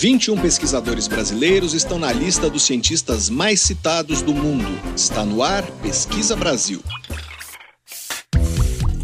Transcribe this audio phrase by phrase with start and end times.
[0.00, 4.66] 21 pesquisadores brasileiros estão na lista dos cientistas mais citados do mundo.
[4.96, 6.82] Está no ar Pesquisa Brasil.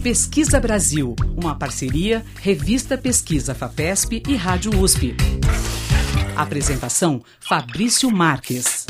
[0.02, 5.14] Pesquisa Brasil, uma parceria Revista Pesquisa FAPESP e Rádio USP.
[6.34, 8.86] Apresentação Fabrício Marques.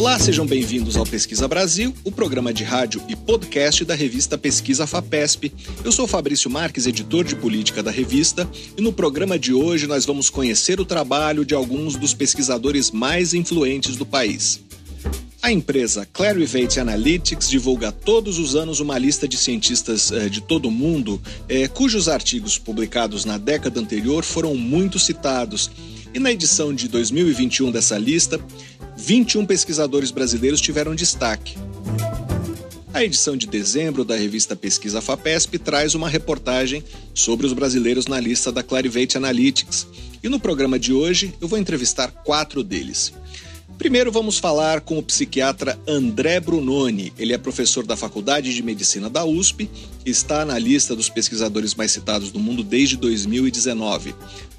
[0.00, 4.86] Olá, sejam bem-vindos ao Pesquisa Brasil, o programa de rádio e podcast da revista Pesquisa
[4.86, 5.52] FAPESP.
[5.84, 10.06] Eu sou Fabrício Marques, editor de política da revista, e no programa de hoje nós
[10.06, 14.62] vamos conhecer o trabalho de alguns dos pesquisadores mais influentes do país.
[15.42, 20.68] A empresa Clarivate Analytics divulga todos os anos uma lista de cientistas eh, de todo
[20.68, 25.70] o mundo eh, cujos artigos publicados na década anterior foram muito citados.
[26.12, 28.40] E na edição de 2021 dessa lista,
[28.96, 31.56] 21 pesquisadores brasileiros tiveram destaque.
[32.92, 36.82] A edição de dezembro da revista Pesquisa FAPESP traz uma reportagem
[37.14, 39.86] sobre os brasileiros na lista da Clarivate Analytics.
[40.22, 43.12] E no programa de hoje eu vou entrevistar quatro deles.
[43.80, 47.14] Primeiro vamos falar com o psiquiatra André Brunoni.
[47.18, 49.70] Ele é professor da Faculdade de Medicina da USP
[50.04, 54.14] e está na lista dos pesquisadores mais citados do mundo desde 2019.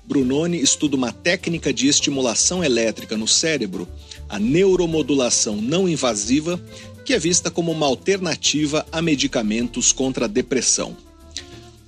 [0.07, 3.87] Brunoni estuda uma técnica de estimulação elétrica no cérebro,
[4.27, 6.59] a neuromodulação não invasiva,
[7.05, 10.97] que é vista como uma alternativa a medicamentos contra a depressão.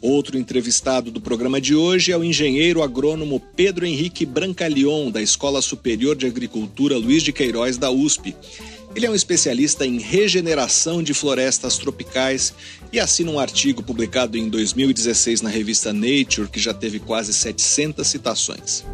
[0.04, 5.62] Outro entrevistado do programa de hoje é o engenheiro agrônomo Pedro Henrique Brancalion, da Escola
[5.62, 8.36] Superior de Agricultura Luiz de Queiroz, da USP.
[8.94, 12.54] Ele é um especialista em regeneração de florestas tropicais
[12.94, 18.06] e assina um artigo publicado em 2016 na revista Nature, que já teve quase 700
[18.06, 18.86] citações.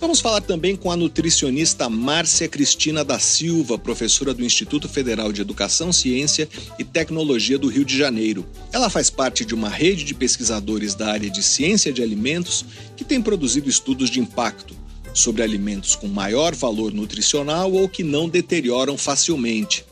[0.00, 5.42] Vamos falar também com a nutricionista Márcia Cristina da Silva, professora do Instituto Federal de
[5.42, 8.46] Educação, Ciência e Tecnologia do Rio de Janeiro.
[8.72, 12.64] Ela faz parte de uma rede de pesquisadores da área de ciência de alimentos
[12.96, 14.74] que tem produzido estudos de impacto
[15.12, 19.84] sobre alimentos com maior valor nutricional ou que não deterioram facilmente.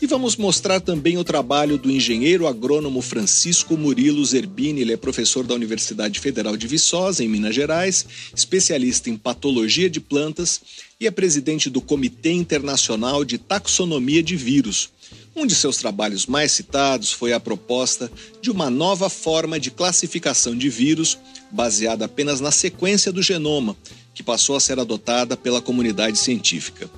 [0.00, 4.80] E vamos mostrar também o trabalho do engenheiro agrônomo Francisco Murilo Zerbini.
[4.80, 9.98] Ele é professor da Universidade Federal de Viçosa, em Minas Gerais, especialista em patologia de
[9.98, 10.60] plantas
[11.00, 14.90] e é presidente do Comitê Internacional de Taxonomia de Vírus.
[15.34, 18.10] Um de seus trabalhos mais citados foi a proposta
[18.40, 21.18] de uma nova forma de classificação de vírus
[21.50, 23.76] baseada apenas na sequência do genoma,
[24.14, 26.88] que passou a ser adotada pela comunidade científica.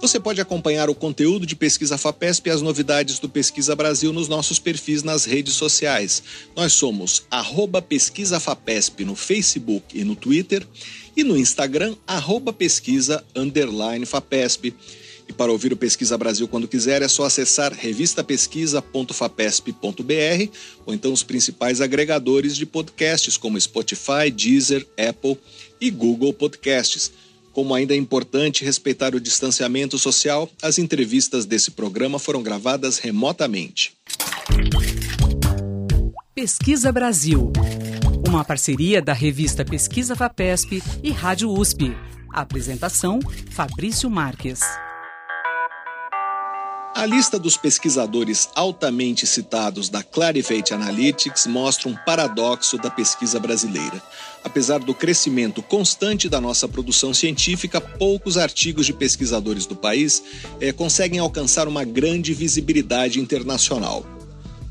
[0.00, 4.28] Você pode acompanhar o conteúdo de Pesquisa FAPESP e as novidades do Pesquisa Brasil nos
[4.28, 6.22] nossos perfis nas redes sociais.
[6.54, 10.64] Nós somos arroba Pesquisa FAPESP no Facebook e no Twitter
[11.16, 13.24] e no Instagram, arroba pesquisa
[14.06, 14.72] FAPESP.
[15.28, 20.48] E para ouvir o Pesquisa Brasil quando quiser, é só acessar revistapesquisa.fapesp.br
[20.86, 25.36] ou então os principais agregadores de podcasts como Spotify, Deezer, Apple
[25.80, 27.10] e Google Podcasts.
[27.58, 33.94] Como ainda é importante respeitar o distanciamento social, as entrevistas desse programa foram gravadas remotamente.
[36.32, 37.52] Pesquisa Brasil.
[38.28, 41.96] Uma parceria da revista Pesquisa FAPESP e Rádio USP.
[42.32, 43.18] apresentação:
[43.50, 44.60] Fabrício Marques.
[46.98, 54.02] A lista dos pesquisadores altamente citados da Clarivate Analytics mostra um paradoxo da pesquisa brasileira.
[54.42, 60.24] Apesar do crescimento constante da nossa produção científica, poucos artigos de pesquisadores do país
[60.60, 64.04] eh, conseguem alcançar uma grande visibilidade internacional.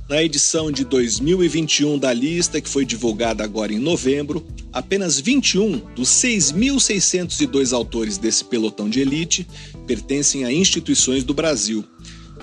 [0.09, 6.09] Na edição de 2021 da lista, que foi divulgada agora em novembro, apenas 21 dos
[6.09, 9.48] 6.602 autores desse pelotão de elite
[9.86, 11.86] pertencem a instituições do Brasil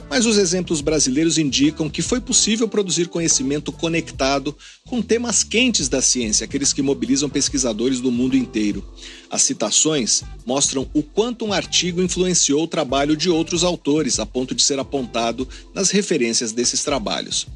[0.08, 4.56] mas os exemplos brasileiros indicam que foi possível produzir conhecimento conectado
[4.86, 8.84] com temas quentes da ciência, aqueles que mobilizam pesquisadores do mundo inteiro.
[9.30, 14.54] As citações mostram o quanto um artigo influenciou o trabalho de outros autores, a ponto
[14.54, 17.46] de ser apontado nas referências desses trabalhos.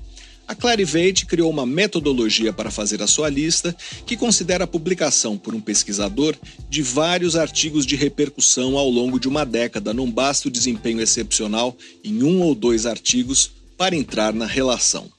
[0.48, 5.54] A Clarivate criou uma metodologia para fazer a sua lista que considera a publicação por
[5.54, 6.34] um pesquisador
[6.71, 11.77] de vários artigos de repercussão ao longo de uma década, não basta o desempenho excepcional
[12.03, 15.12] em um ou dois artigos para entrar na relação.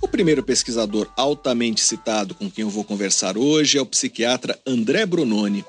[0.00, 5.04] O primeiro pesquisador altamente citado com quem eu vou conversar hoje é o psiquiatra André
[5.04, 5.62] Brunoni.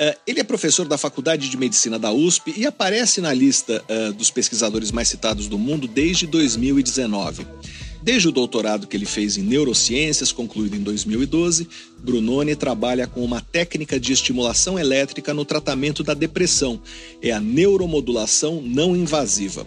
[0.00, 4.12] Uh, ele é professor da Faculdade de Medicina da USP e aparece na lista uh,
[4.12, 7.46] dos pesquisadores mais citados do mundo desde 2019.
[8.02, 11.68] Desde o doutorado que ele fez em neurociências, concluído em 2012,
[11.98, 16.80] Brunoni trabalha com uma técnica de estimulação elétrica no tratamento da depressão.
[17.22, 19.64] É a neuromodulação não invasiva.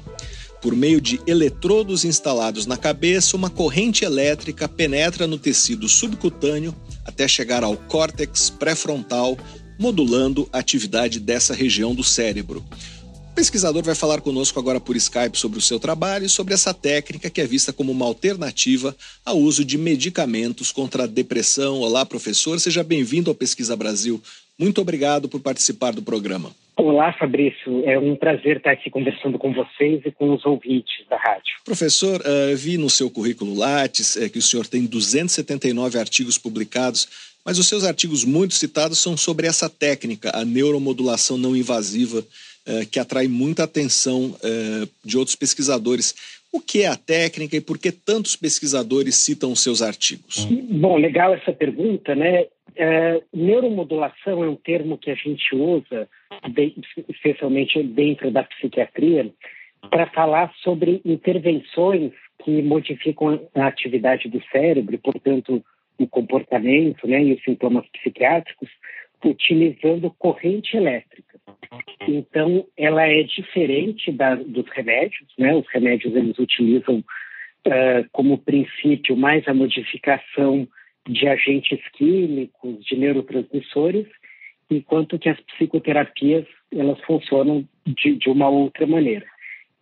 [0.61, 6.75] Por meio de eletrodos instalados na cabeça, uma corrente elétrica penetra no tecido subcutâneo
[7.05, 9.37] até chegar ao córtex pré-frontal,
[9.79, 12.63] modulando a atividade dessa região do cérebro.
[13.31, 16.73] O pesquisador vai falar conosco agora por Skype sobre o seu trabalho e sobre essa
[16.73, 18.95] técnica que é vista como uma alternativa
[19.25, 21.81] ao uso de medicamentos contra a depressão.
[21.81, 24.21] Olá, professor, seja bem-vindo ao Pesquisa Brasil.
[24.57, 26.51] Muito obrigado por participar do programa.
[26.77, 27.83] Olá, Fabrício.
[27.85, 31.55] É um prazer estar aqui conversando com vocês e com os ouvintes da rádio.
[31.63, 37.34] Professor, uh, vi no seu currículo Lattes uh, que o senhor tem 279 artigos publicados,
[37.45, 42.89] mas os seus artigos muito citados são sobre essa técnica, a neuromodulação não invasiva, uh,
[42.89, 44.35] que atrai muita atenção
[45.03, 46.15] de outros pesquisadores.
[46.51, 50.45] O que é a técnica e por que tantos pesquisadores citam os seus artigos?
[50.45, 52.45] Bom, legal essa pergunta, né?
[52.77, 56.09] É, neuromodulação é um termo que a gente usa,
[57.09, 59.31] especialmente dentro da psiquiatria,
[59.89, 62.11] para falar sobre intervenções
[62.43, 65.63] que modificam a atividade do cérebro, portanto,
[65.97, 68.69] o comportamento né, e os sintomas psiquiátricos,
[69.23, 71.39] utilizando corrente elétrica.
[72.07, 75.55] Então, ela é diferente da, dos remédios, né?
[75.55, 80.67] Os remédios eles utilizam uh, como princípio mais a modificação
[81.07, 84.07] de agentes químicos, de neurotransmissores,
[84.69, 89.25] enquanto que as psicoterapias elas funcionam de, de uma outra maneira.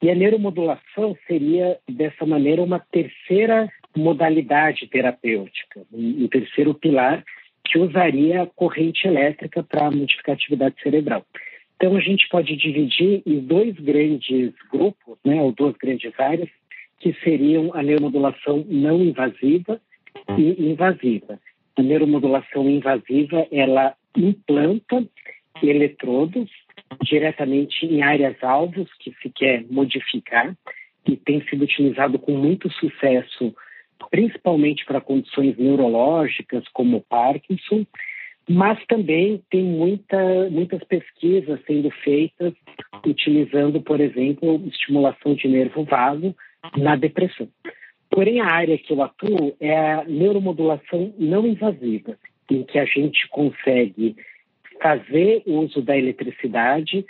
[0.02, 7.24] E a neuromodulação seria, dessa maneira, uma terceira modalidade terapêutica, um, terceiro pilar
[7.64, 11.26] que usaria a corrente elétrica para a atividade cerebral.
[11.76, 16.50] Então, a gente pode dividir em dois grandes grupos, né, ou duas grandes áreas,
[17.00, 19.82] que seriam a neuromodulação não invasiva
[20.38, 21.40] e invasiva.
[21.76, 25.06] A neuromodulação invasiva, ela implanta
[25.62, 26.50] eletrodos
[27.02, 30.56] diretamente em áreas-alvos que se quer modificar
[31.06, 33.54] e tem sido utilizado com muito sucesso,
[34.10, 37.86] principalmente para condições neurológicas como Parkinson,
[38.50, 42.54] mas também tem muita, muitas pesquisas sendo feitas
[43.06, 46.36] utilizando, por exemplo, estimulação de nervo vago
[46.78, 47.48] na depressão.
[48.10, 52.18] Porém, a área que eu atuo é a neuromodulação não invasiva,
[52.52, 54.16] em que a gente consegue
[54.82, 57.06] fazer uso da eletricidade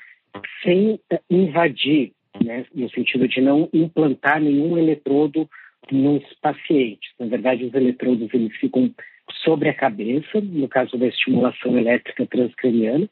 [0.63, 0.99] sem
[1.29, 2.13] invadir,
[2.43, 5.49] né, no sentido de não implantar nenhum eletrodo
[5.91, 7.11] nos pacientes.
[7.19, 8.93] Na verdade, os eletrodos eles ficam
[9.43, 13.09] sobre a cabeça, no caso da estimulação elétrica transcraniana,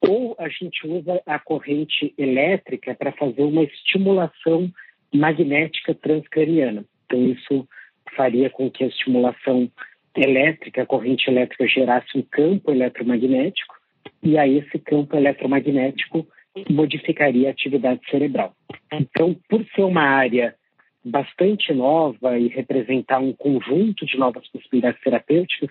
[0.00, 4.70] ou a gente usa a corrente elétrica para fazer uma estimulação
[5.14, 6.84] magnética transcraniana.
[7.06, 7.68] Então, isso
[8.16, 9.70] faria com que a estimulação
[10.16, 13.74] elétrica, a corrente elétrica, gerasse um campo eletromagnético,
[14.22, 16.26] e aí esse campo eletromagnético
[16.68, 18.54] modificaria a atividade cerebral.
[18.92, 20.54] Então, por ser uma área
[21.04, 25.70] bastante nova e representar um conjunto de novas possibilidades terapêuticas,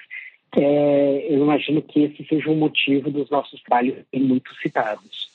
[0.57, 5.29] é, eu imagino que esse seja um motivo dos nossos trabalhos muito citados.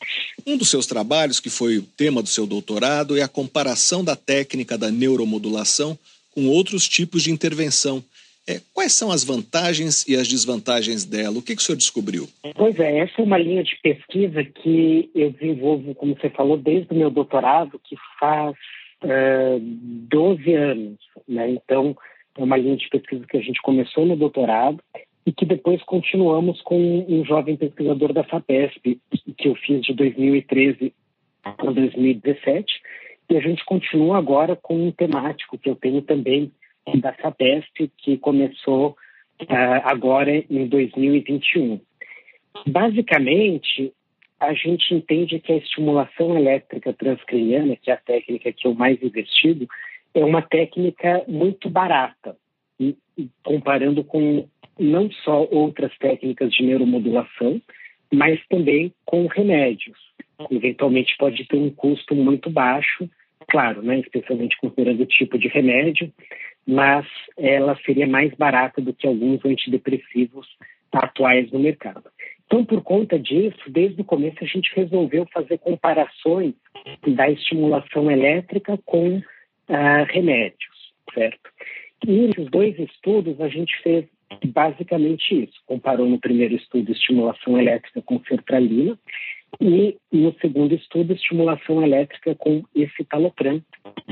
[0.46, 4.14] Um dos seus trabalhos, que foi o tema do seu doutorado, é a comparação da
[4.14, 5.98] técnica da neuromodulação
[6.34, 8.04] com outros tipos de intervenção.
[8.48, 11.38] É, quais são as vantagens e as desvantagens dela?
[11.38, 12.28] O que, que o senhor descobriu?
[12.54, 16.92] Pois é, essa é uma linha de pesquisa que eu desenvolvo, como você falou, desde
[16.92, 18.54] o meu doutorado, que faz
[19.04, 20.98] uh, 12 anos.
[21.28, 21.50] Né?
[21.50, 21.96] Então,
[22.36, 24.82] é uma linha de pesquisa que a gente começou no doutorado
[25.24, 29.00] e que depois continuamos com um jovem pesquisador da FAPESP,
[29.36, 30.94] que eu fiz de 2013
[31.42, 32.64] a 2017,
[33.28, 36.52] e a gente continua agora com um temático que eu tenho também
[37.00, 38.96] da FAPESP, que começou
[39.42, 41.80] uh, agora em 2021.
[42.68, 43.92] Basicamente,
[44.38, 49.02] a gente entende que a estimulação elétrica transcraniana, que é a técnica que eu mais
[49.02, 49.66] investido,
[50.14, 52.36] é uma técnica muito barata,
[53.42, 54.46] comparando com
[54.78, 57.60] não só outras técnicas de neuromodulação,
[58.12, 59.98] mas também com remédios.
[60.50, 63.08] Eventualmente pode ter um custo muito baixo,
[63.48, 66.12] claro, né, especialmente considerando o tipo de remédio,
[66.66, 67.06] mas
[67.38, 70.46] ela seria mais barata do que alguns antidepressivos
[70.92, 72.04] atuais no mercado.
[72.46, 76.54] Então, por conta disso, desde o começo a gente resolveu fazer comparações
[77.06, 81.50] da estimulação elétrica com uh, remédios, certo?
[82.06, 84.04] E nos dois estudos a gente fez
[84.44, 85.54] basicamente isso.
[85.66, 88.98] Comparou no primeiro estudo estimulação elétrica com sertralina
[89.60, 93.62] e no segundo estudo estimulação elétrica com escitalopram,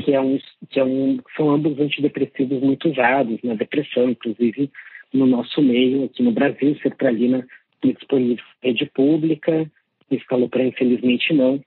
[0.04, 0.38] que é um
[0.70, 4.70] que é um são ambos antidepressivos muito usados na depressão, inclusive
[5.12, 7.46] no nosso meio aqui no Brasil, sertralina
[7.82, 9.70] disponível em rede pública,
[10.10, 11.60] escitalopram infelizmente não.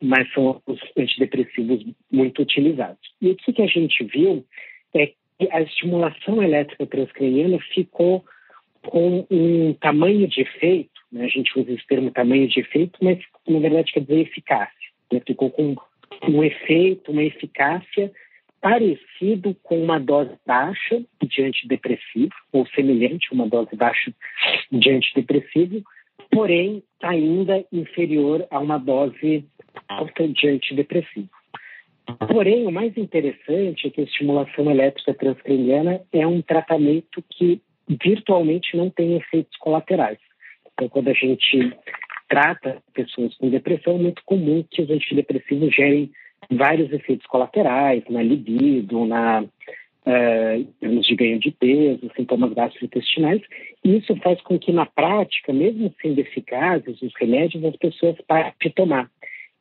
[0.00, 2.98] mas são os antidepressivos muito utilizados.
[3.20, 4.44] E o que a gente viu
[4.94, 8.24] é que a estimulação elétrica transcraniana ficou
[8.82, 11.24] com um tamanho de efeito, né?
[11.24, 14.90] a gente usa esse termo tamanho de efeito, mas na verdade quer dizer eficácia.
[15.12, 15.20] Né?
[15.24, 15.76] Ficou com
[16.28, 18.10] um efeito, uma eficácia
[18.62, 24.14] parecido com uma dose baixa de antidepressivo, ou semelhante a uma dose baixa
[24.70, 25.82] de antidepressivo,
[26.30, 29.44] porém ainda inferior a uma dose
[29.88, 31.28] alta de antidepressivo.
[32.28, 38.76] Porém, o mais interessante é que a estimulação elétrica transcraniana é um tratamento que virtualmente
[38.76, 40.18] não tem efeitos colaterais.
[40.72, 41.76] Então, quando a gente
[42.28, 46.10] trata pessoas com depressão, é muito comum que os antidepressivos gerem
[46.56, 53.42] vários efeitos colaterais na libido, na uh, termos de ganho de peso, sintomas gastrointestinais.
[53.84, 58.70] Isso faz com que, na prática, mesmo sendo eficazes os remédios, as pessoas parem de
[58.70, 59.10] tomar.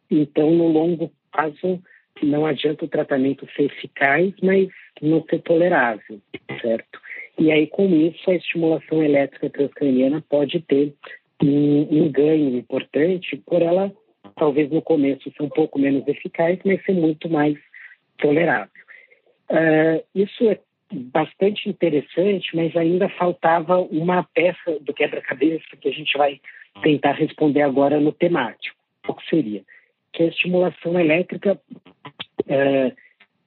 [0.09, 1.81] Então, no longo prazo,
[2.21, 4.67] não adianta o tratamento ser eficaz, mas
[5.01, 6.19] não ser tolerável,
[6.61, 6.99] certo?
[7.39, 10.93] E aí, com isso, a estimulação elétrica transcraniana pode ter
[11.41, 13.91] um, um ganho importante por ela,
[14.35, 17.57] talvez no começo, ser um pouco menos eficaz, mas ser muito mais
[18.17, 18.69] tolerável.
[19.49, 20.59] Uh, isso é
[20.93, 26.39] bastante interessante, mas ainda faltava uma peça do quebra-cabeça que a gente vai
[26.81, 28.77] tentar responder agora no temático.
[29.07, 29.63] O que seria?
[30.13, 31.59] Que a estimulação elétrica,
[32.45, 32.95] uh,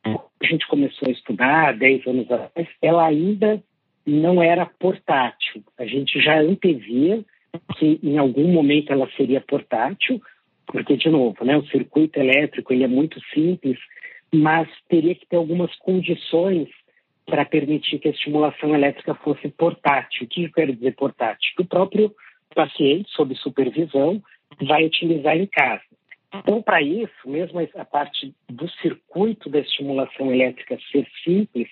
[0.04, 3.62] a gente começou a estudar 10 anos atrás, ela ainda
[4.06, 5.62] não era portátil.
[5.78, 7.24] A gente já antevia
[7.78, 10.20] que em algum momento ela seria portátil,
[10.66, 13.78] porque, de novo, né, o circuito elétrico ele é muito simples,
[14.32, 16.68] mas teria que ter algumas condições
[17.26, 20.24] para permitir que a estimulação elétrica fosse portátil.
[20.24, 21.52] O que eu quero dizer portátil?
[21.56, 22.12] Que o próprio
[22.54, 24.22] paciente, sob supervisão,
[24.62, 25.82] vai utilizar em casa.
[26.34, 31.68] Então, para isso, mesmo a parte do circuito da estimulação elétrica ser simples,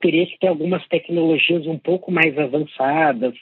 [0.00, 3.34] teria que ter algumas tecnologias um pouco mais avançadas,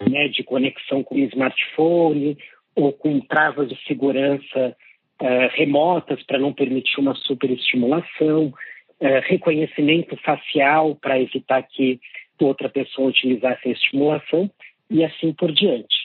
[0.00, 2.36] né, de conexão com o smartphone
[2.78, 4.76] ou com travas de segurança
[5.20, 12.00] uh, remotas para não permitir uma superestimulação, uh, reconhecimento facial para evitar que
[12.40, 14.48] outra pessoa utilizasse a estimulação
[14.88, 15.96] e assim por diante.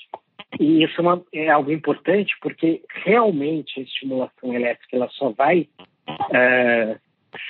[0.59, 5.67] E isso é, uma, é algo importante porque realmente a estimulação elétrica ela só vai
[6.09, 6.99] uh,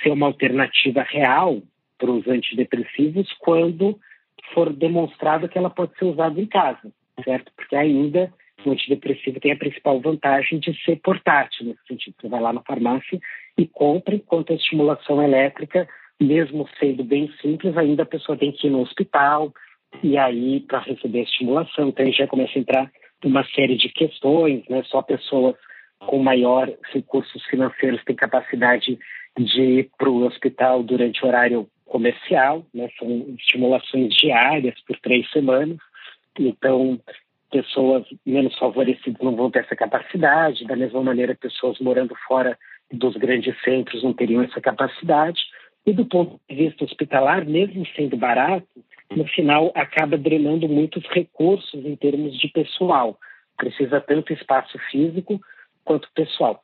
[0.02, 1.62] ser uma alternativa real
[1.96, 3.98] para os antidepressivos quando
[4.52, 6.92] for demonstrado que ela pode ser usada em casa,
[7.24, 7.50] certo?
[7.56, 8.30] Porque ainda
[8.68, 12.14] o antidepressivo tem a principal vantagem de ser portátil, nesse sentido.
[12.20, 13.18] Você vai lá na farmácia
[13.56, 15.88] e compra, enquanto a estimulação elétrica,
[16.20, 19.52] mesmo sendo bem simples, ainda a pessoa tem que ir no hospital
[20.02, 21.88] e aí para receber a estimulação.
[21.88, 22.90] Então, já começa a entrar
[23.24, 24.82] uma série de questões, né?
[24.84, 25.56] Só pessoas
[25.98, 28.98] com maior recursos financeiros têm capacidade
[29.38, 32.88] de ir para o hospital durante o horário comercial, né?
[32.98, 35.78] São estimulações diárias por três semanas.
[36.38, 37.00] Então,
[37.54, 42.58] pessoas menos favorecidas não vão ter essa capacidade, da mesma maneira pessoas morando fora
[42.92, 45.40] dos grandes centros não teriam essa capacidade.
[45.86, 48.66] E do ponto de vista hospitalar, mesmo sendo barato,
[49.14, 53.16] no final acaba drenando muitos recursos em termos de pessoal.
[53.56, 55.40] Precisa tanto espaço físico
[55.84, 56.60] quanto pessoal.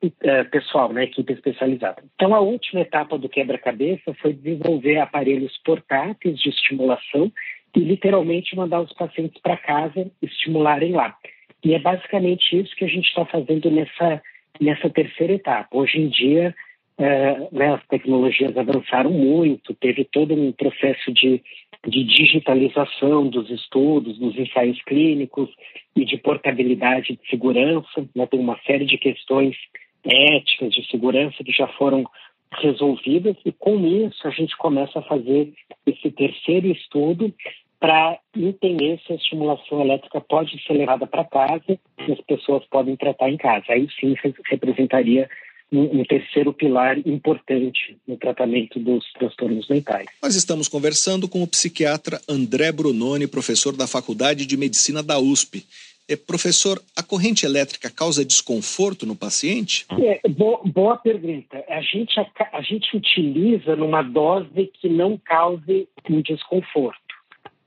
[0.00, 2.00] Uh, pessoal, né, equipe especializada.
[2.14, 7.32] Então, a última etapa do quebra-cabeça foi desenvolver aparelhos portáteis de estimulação
[7.74, 11.16] e literalmente mandar os pacientes para casa estimularem lá.
[11.64, 14.22] E é basicamente isso que a gente está fazendo nessa,
[14.60, 15.68] nessa terceira etapa.
[15.76, 16.54] Hoje em dia,
[16.98, 21.42] é, né, as tecnologias avançaram muito, teve todo um processo de,
[21.86, 25.48] de digitalização dos estudos, dos ensaios clínicos
[25.94, 28.08] e de portabilidade de segurança.
[28.14, 29.56] Né, tem uma série de questões
[30.04, 32.04] éticas de segurança que já foram
[32.52, 35.52] resolvidas e com isso a gente começa a fazer
[35.86, 37.32] esse terceiro estudo
[37.80, 42.96] para entender se a estimulação elétrica pode ser levada para casa e as pessoas podem
[42.96, 43.66] tratar em casa.
[43.68, 44.14] Aí sim
[44.50, 45.28] representaria
[45.70, 50.06] um, terceiro pilar importante no tratamento dos transtornos mentais.
[50.22, 55.64] Nós estamos conversando com o psiquiatra André Brunoni, professor da Faculdade de Medicina da USP.
[56.08, 59.84] É, professor, a corrente elétrica causa desconforto no paciente?
[60.02, 61.62] É, boa, boa pergunta.
[61.68, 66.98] A gente, a, a gente utiliza numa dose que não cause um desconforto.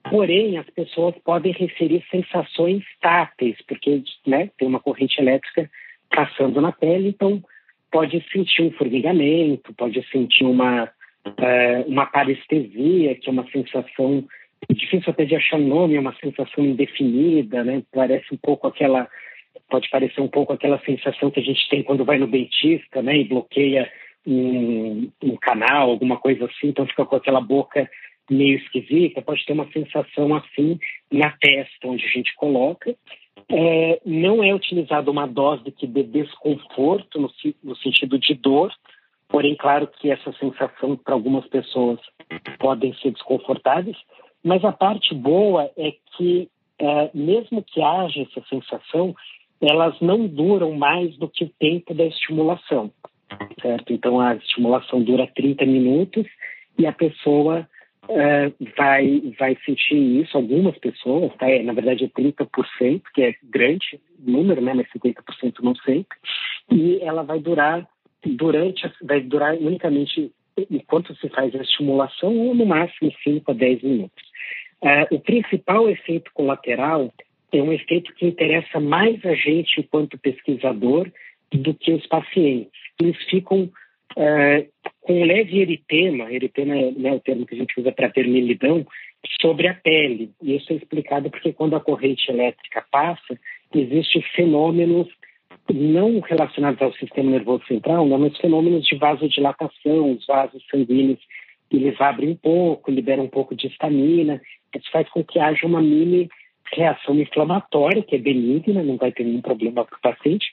[0.10, 5.70] Porém, as pessoas podem referir sensações táteis, porque né, tem uma corrente elétrica
[6.10, 7.44] passando na pele, então
[7.92, 14.26] pode sentir um formigamento, pode sentir uma, uh, uma parestesia, que é uma sensação
[14.70, 17.84] difícil até de achar nome, é uma sensação indefinida, né?
[17.92, 19.08] Parece um pouco aquela
[19.70, 23.18] pode parecer um pouco aquela sensação que a gente tem quando vai no dentista, né,
[23.18, 23.90] e bloqueia
[24.28, 27.90] um, um canal, alguma coisa assim, então fica com aquela boca
[28.30, 30.80] meio esquisita, pode ter uma sensação assim
[31.12, 32.96] na testa, onde a gente coloca.
[33.50, 37.30] É, não é utilizada uma dose que dê desconforto, no,
[37.64, 38.72] no sentido de dor,
[39.28, 42.00] porém, claro que essa sensação para algumas pessoas
[42.60, 43.98] podem ser desconfortáveis,
[44.44, 49.16] mas a parte boa é que, é, mesmo que haja essa sensação,
[49.62, 52.92] elas não duram mais do que o tempo da estimulação,
[53.62, 53.94] certo?
[53.94, 56.26] Então, a estimulação dura 30 minutos
[56.78, 57.68] e a pessoa
[58.10, 61.50] é, vai, vai sentir isso, algumas pessoas, tá?
[61.50, 64.74] É, na verdade é 30%, que é grande número, né?
[64.74, 66.18] mas 50% não sempre,
[66.72, 67.88] e ela vai durar
[68.26, 70.32] durante, vai durar unicamente
[70.70, 74.24] enquanto se faz a estimulação, ou no máximo 5 a 10 minutos.
[74.82, 77.14] Uh, o principal efeito colateral
[77.52, 81.12] é um efeito que interessa mais a gente enquanto pesquisador
[81.52, 82.72] do que os pacientes.
[83.00, 87.92] Eles ficam uh, com leve eritema, eritema é né, o termo que a gente usa
[87.92, 88.86] para vermelhidão,
[89.40, 90.32] sobre a pele.
[90.42, 93.40] E isso é explicado porque quando a corrente elétrica passa,
[93.74, 95.08] existem fenômenos
[95.70, 101.20] não relacionados ao sistema nervoso central, não, mas fenômenos de vasodilatação, os vasos sanguíneos
[101.72, 104.42] eles abrem um pouco, liberam um pouco de estamina,
[104.76, 106.30] isso faz com que haja uma mini
[106.74, 110.48] reação inflamatória, que é benigna, não vai ter nenhum problema para o paciente,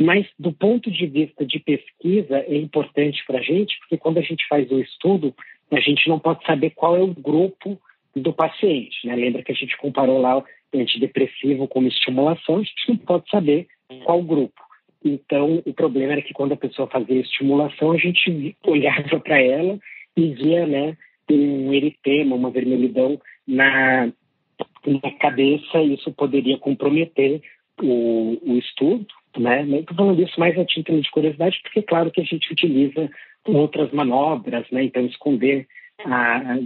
[0.00, 4.22] mas do ponto de vista de pesquisa é importante para a gente, porque quando a
[4.22, 5.34] gente faz o estudo,
[5.70, 7.80] a gente não pode saber qual é o grupo
[8.14, 9.06] do paciente.
[9.06, 9.14] Né?
[9.14, 10.42] Lembra que a gente comparou lá
[10.72, 13.66] antidepressivo como estimulação, a gente não pode saber
[14.04, 14.60] qual grupo.
[15.04, 19.78] Então, o problema era que quando a pessoa fazia estimulação, a gente olhava para ela
[20.16, 20.96] e via né,
[21.30, 24.06] um eritema, uma vermelhidão na,
[24.86, 27.42] na cabeça, e isso poderia comprometer
[27.82, 29.06] o, o estudo.
[29.36, 29.62] Né?
[29.80, 33.10] Estou falando isso mais a título de curiosidade, porque claro que a gente utiliza
[33.44, 34.84] outras manobras, né?
[34.84, 35.66] então esconder
[36.04, 36.56] a,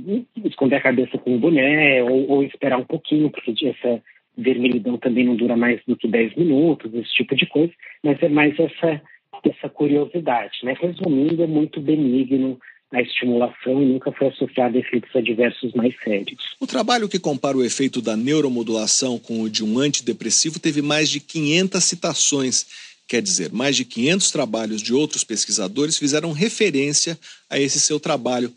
[0.44, 4.02] esconder a cabeça com um boné ou, ou esperar um pouquinho, porque essa
[4.38, 7.72] vermelhidão também não dura mais do que 10 minutos, esse tipo de coisa,
[8.02, 9.02] mas é mais essa,
[9.44, 10.58] essa curiosidade.
[10.62, 10.74] Né?
[10.80, 12.58] Resumindo, é muito benigno
[12.92, 16.56] a estimulação e nunca foi associado a efeitos adversos mais sérios.
[16.58, 21.10] O trabalho que compara o efeito da neuromodulação com o de um antidepressivo teve mais
[21.10, 22.66] de 500 citações.
[23.06, 27.18] Quer dizer, mais de 500 trabalhos de outros pesquisadores fizeram referência
[27.50, 28.52] a esse seu trabalho.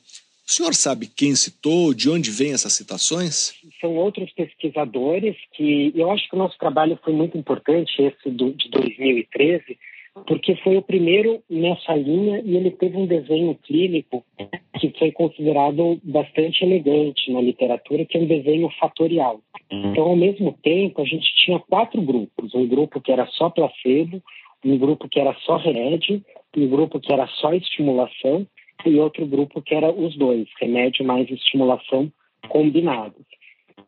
[0.51, 3.53] O senhor sabe quem citou, de onde vêm essas citações?
[3.79, 8.51] São outros pesquisadores que eu acho que o nosso trabalho foi muito importante, esse do,
[8.51, 9.77] de 2013,
[10.27, 14.25] porque foi o primeiro nessa linha e ele teve um desenho clínico
[14.77, 19.39] que foi considerado bastante elegante na literatura, que é um desenho fatorial.
[19.71, 24.21] Então, ao mesmo tempo, a gente tinha quatro grupos: um grupo que era só placebo,
[24.65, 26.21] um grupo que era só remédio,
[26.57, 28.45] um grupo que era só estimulação
[28.89, 32.11] e outro grupo que era os dois, remédio mais estimulação
[32.49, 33.25] combinados.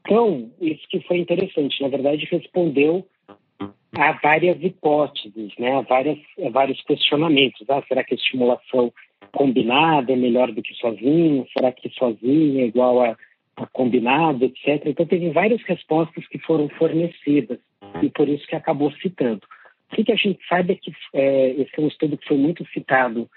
[0.05, 3.05] Então, isso que foi interessante, na verdade, respondeu
[3.95, 7.65] a várias hipóteses, né, a, várias, a vários questionamentos.
[7.69, 8.91] Ah, será que a estimulação
[9.31, 11.45] combinada é melhor do que sozinha?
[11.53, 13.17] Será que sozinha é igual a,
[13.55, 14.87] a combinado, etc.
[14.87, 17.59] Então, teve várias respostas que foram fornecidas
[18.01, 19.41] e por isso que acabou citando.
[19.91, 22.65] O que, a gente sabe é que é, esse é um estudo que foi muito
[22.73, 23.29] citado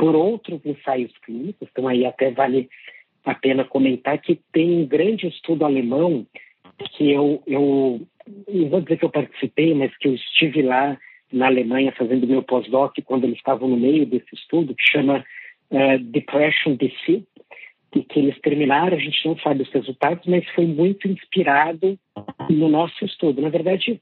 [0.00, 2.70] por outros ensaios clínicos, então aí até vale
[3.22, 6.26] a pena comentar que tem um grande estudo alemão
[6.96, 8.00] que eu, eu
[8.48, 10.96] não vou dizer que eu participei, mas que eu estive lá
[11.30, 15.22] na Alemanha fazendo meu pós-doc quando eles estavam no meio desse estudo, que chama
[15.70, 17.22] uh, Depression DC,
[17.94, 21.98] e que eles terminaram, a gente não sabe os resultados, mas foi muito inspirado
[22.48, 23.42] no nosso estudo.
[23.42, 24.00] Na verdade,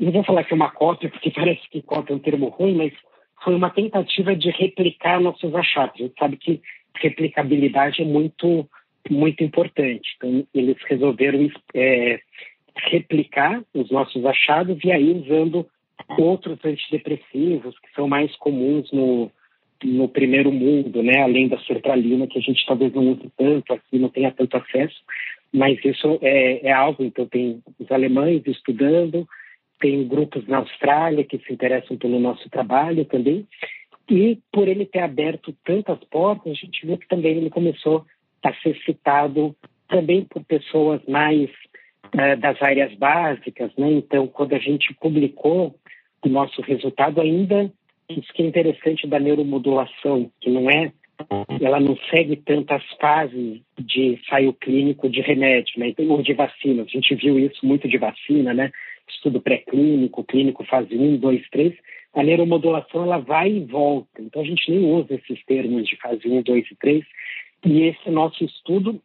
[0.00, 2.74] não vou falar que é uma cópia, porque parece que cópia é um termo ruim,
[2.74, 2.94] mas
[3.42, 5.94] foi uma tentativa de replicar nossos achados.
[6.00, 6.60] A gente sabe que
[6.96, 8.68] replicabilidade é muito,
[9.10, 10.08] muito importante.
[10.16, 12.20] Então, eles resolveram é,
[12.90, 15.66] replicar os nossos achados e aí usando
[16.18, 19.30] outros antidepressivos que são mais comuns no,
[19.82, 21.22] no primeiro mundo, né?
[21.22, 24.96] além da sertralina, que a gente talvez não use tanto aqui, não tenha tanto acesso,
[25.52, 29.26] mas isso é, é algo, então tem os alemães estudando,
[29.78, 33.46] tem grupos na Austrália que se interessam pelo nosso trabalho também.
[34.08, 38.04] E por ele ter aberto tantas portas, a gente viu que também ele começou
[38.42, 39.54] a ser citado
[39.88, 41.50] também por pessoas mais
[42.14, 43.90] uh, das áreas básicas, né?
[43.92, 45.74] Então, quando a gente publicou
[46.24, 47.70] o nosso resultado, ainda
[48.08, 50.92] isso que é interessante da neuromodulação, que não é,
[51.60, 55.92] ela não segue tantas fases de ensaio clínico de remédio, né?
[55.98, 56.82] Ou de vacina.
[56.82, 58.70] A gente viu isso muito de vacina, né?
[59.08, 61.74] Estudo pré-clínico, clínico fase 1, 2, 3,
[62.14, 64.20] a neuromodulação ela vai e volta.
[64.20, 67.04] Então a gente nem usa esses termos de fase 1, 2 e 3.
[67.64, 69.00] E esse nosso estudo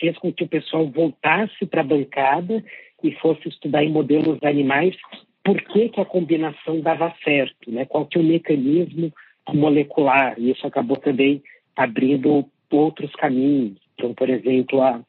[0.00, 2.64] fez com que o pessoal voltasse para a bancada
[3.02, 4.96] e fosse estudar em modelos animais
[5.44, 7.84] por que, que a combinação dava certo, né?
[7.84, 9.12] qual que é o mecanismo
[9.52, 10.34] molecular.
[10.38, 11.42] E isso acabou também
[11.76, 13.78] abrindo outros caminhos.
[13.94, 15.00] Então, por exemplo, a,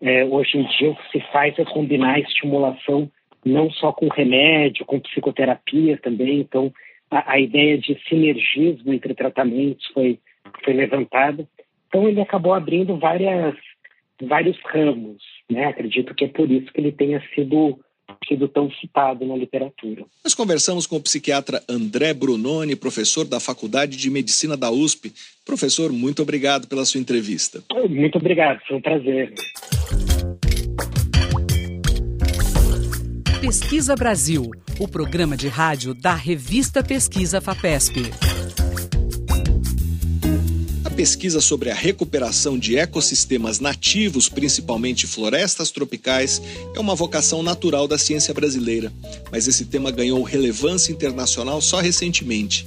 [0.00, 3.10] é, hoje em dia o que se faz é combinar a estimulação
[3.44, 6.40] não só com remédio, com psicoterapia também.
[6.40, 6.72] Então,
[7.10, 10.18] a, a ideia de sinergismo entre tratamentos foi,
[10.64, 11.46] foi levantada.
[11.88, 13.54] Então, ele acabou abrindo várias,
[14.22, 15.22] vários ramos.
[15.50, 15.66] Né?
[15.66, 17.78] Acredito que é por isso que ele tenha sido
[18.28, 20.04] sido tão citado na literatura.
[20.22, 25.12] Nós conversamos com o psiquiatra André Brunoni, professor da Faculdade de Medicina da USP.
[25.44, 27.62] Professor, muito obrigado pela sua entrevista.
[27.88, 29.32] Muito obrigado, foi um prazer.
[33.52, 38.10] Pesquisa Brasil, o programa de rádio da revista Pesquisa FAPESP.
[40.82, 46.40] A pesquisa sobre a recuperação de ecossistemas nativos, principalmente florestas tropicais,
[46.74, 48.90] é uma vocação natural da ciência brasileira,
[49.30, 52.66] mas esse tema ganhou relevância internacional só recentemente.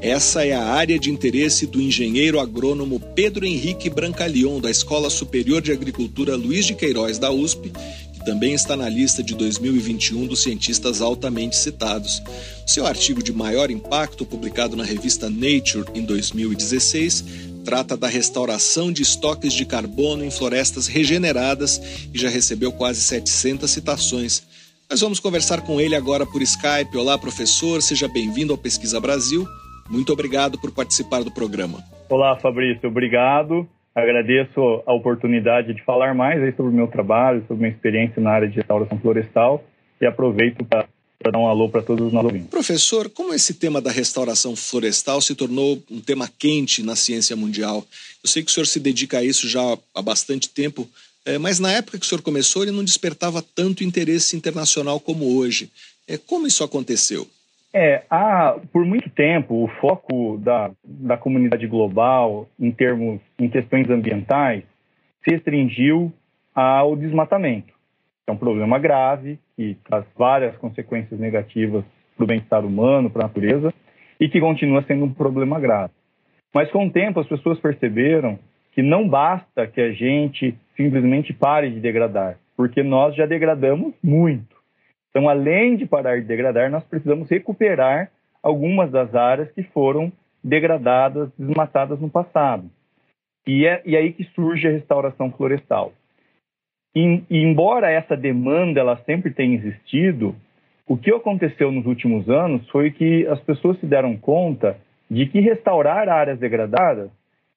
[0.00, 5.60] Essa é a área de interesse do engenheiro agrônomo Pedro Henrique Brancalion, da Escola Superior
[5.60, 7.72] de Agricultura Luiz de Queiroz, da USP,
[8.28, 12.22] também está na lista de 2021 dos cientistas altamente citados.
[12.66, 19.00] Seu artigo de maior impacto, publicado na revista Nature em 2016, trata da restauração de
[19.00, 21.80] estoques de carbono em florestas regeneradas
[22.12, 24.46] e já recebeu quase 700 citações.
[24.90, 26.98] Nós vamos conversar com ele agora por Skype.
[26.98, 29.48] Olá, professor, seja bem-vindo ao Pesquisa Brasil.
[29.88, 31.82] Muito obrigado por participar do programa.
[32.10, 33.66] Olá, Fabrício, obrigado.
[33.98, 38.48] Agradeço a oportunidade de falar mais sobre o meu trabalho, sobre minha experiência na área
[38.48, 39.64] de restauração florestal
[40.00, 40.86] e aproveito para
[41.32, 42.48] dar um alô para todos os ouvintes.
[42.48, 47.84] Professor, como esse tema da restauração florestal se tornou um tema quente na ciência mundial?
[48.22, 49.60] Eu sei que o senhor se dedica a isso já
[49.92, 50.88] há bastante tempo,
[51.24, 55.36] é, mas na época que o senhor começou ele não despertava tanto interesse internacional como
[55.36, 55.72] hoje.
[56.06, 57.26] É, como isso aconteceu?
[57.72, 63.88] É, há, por muito tempo, o foco da, da comunidade global em termos, em questões
[63.90, 64.64] ambientais,
[65.22, 66.12] se restringiu
[66.54, 67.72] ao desmatamento.
[68.26, 71.84] É um problema grave que traz várias consequências negativas
[72.16, 73.72] para o bem-estar humano, para a natureza,
[74.18, 75.92] e que continua sendo um problema grave.
[76.52, 78.38] Mas com o tempo as pessoas perceberam
[78.72, 84.57] que não basta que a gente simplesmente pare de degradar, porque nós já degradamos muito.
[85.18, 88.08] Então, além de parar de degradar, nós precisamos recuperar
[88.40, 90.12] algumas das áreas que foram
[90.44, 92.70] degradadas, desmatadas no passado.
[93.44, 95.92] E é e é aí que surge a restauração florestal.
[96.94, 100.36] E, e, embora essa demanda ela sempre tenha existido,
[100.86, 104.78] o que aconteceu nos últimos anos foi que as pessoas se deram conta
[105.10, 107.10] de que restaurar áreas degradadas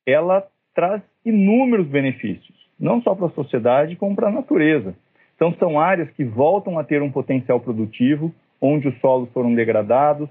[0.04, 4.96] ela traz inúmeros benefícios, não só para a sociedade como para a natureza.
[5.42, 10.30] Então, são áreas que voltam a ter um potencial produtivo, onde os solos foram degradados,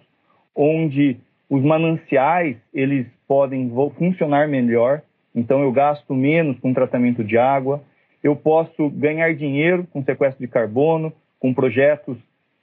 [0.54, 1.16] onde
[1.48, 3.68] os mananciais eles podem
[3.98, 5.02] funcionar melhor.
[5.34, 7.82] Então, eu gasto menos com tratamento de água,
[8.22, 12.16] eu posso ganhar dinheiro com sequestro de carbono, com projetos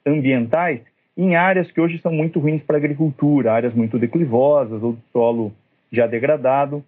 [0.06, 0.80] ambientais
[1.18, 5.02] em áreas que hoje são muito ruins para a agricultura, áreas muito declivosas ou de
[5.12, 5.52] solo
[5.92, 6.82] já degradado.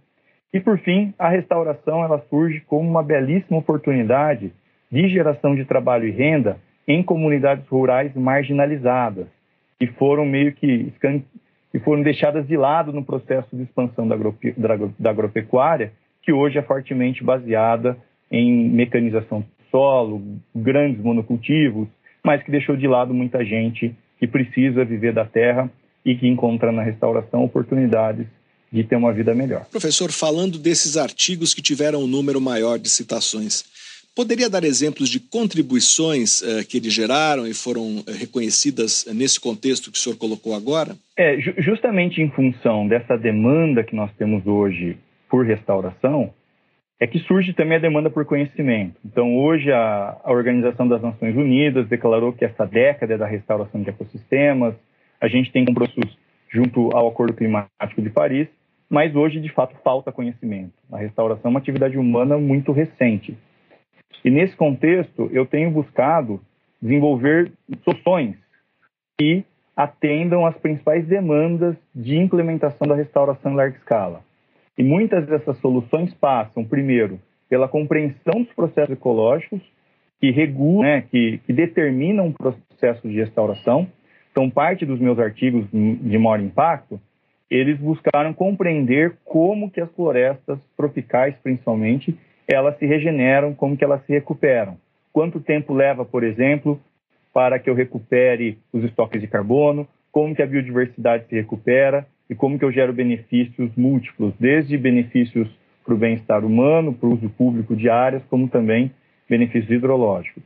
[0.54, 4.54] E por fim, a restauração ela surge como uma belíssima oportunidade
[4.90, 9.26] de geração de trabalho e renda em comunidades rurais marginalizadas,
[9.78, 10.92] que foram meio que,
[11.70, 14.16] que foram deixadas de lado no processo de expansão da,
[14.98, 17.96] da agropecuária, que hoje é fortemente baseada
[18.30, 20.22] em mecanização do solo,
[20.54, 21.88] grandes monocultivos,
[22.24, 25.70] mas que deixou de lado muita gente que precisa viver da terra
[26.04, 28.26] e que encontra na restauração oportunidades
[28.72, 29.66] de ter uma vida melhor.
[29.66, 33.64] Professor, falando desses artigos que tiveram um número maior de citações,
[34.20, 39.40] Poderia dar exemplos de contribuições uh, que eles geraram e foram uh, reconhecidas uh, nesse
[39.40, 40.94] contexto que o senhor colocou agora?
[41.16, 46.34] É, ju justamente em função dessa demanda que nós temos hoje por restauração,
[47.00, 48.96] é que surge também a demanda por conhecimento.
[49.02, 53.82] Então, hoje, a, a Organização das Nações Unidas declarou que essa década é da restauração
[53.82, 54.74] de ecossistemas,
[55.18, 56.14] a gente tem compromissos
[56.52, 58.48] junto ao Acordo Climático de Paris,
[58.86, 60.74] mas hoje, de fato, falta conhecimento.
[60.92, 63.34] A restauração é uma atividade humana muito recente.
[64.24, 66.40] E nesse contexto, eu tenho buscado
[66.80, 67.52] desenvolver
[67.84, 68.36] soluções
[69.18, 69.44] que
[69.76, 74.22] atendam às principais demandas de implementação da restauração em larga escala.
[74.76, 79.60] E muitas dessas soluções passam, primeiro, pela compreensão dos processos ecológicos
[80.20, 83.86] que regulam, né, que, que determinam processos de restauração.
[84.30, 87.00] Então, parte dos meus artigos de maior impacto,
[87.50, 92.16] eles buscaram compreender como que as florestas tropicais, principalmente,
[92.52, 94.76] elas se regeneram, como que elas se recuperam.
[95.12, 96.80] Quanto tempo leva, por exemplo,
[97.32, 102.34] para que eu recupere os estoques de carbono, como que a biodiversidade se recupera e
[102.34, 105.48] como que eu gero benefícios múltiplos, desde benefícios
[105.84, 108.92] para o bem-estar humano, para o uso público de áreas, como também
[109.28, 110.42] benefícios hidrológicos.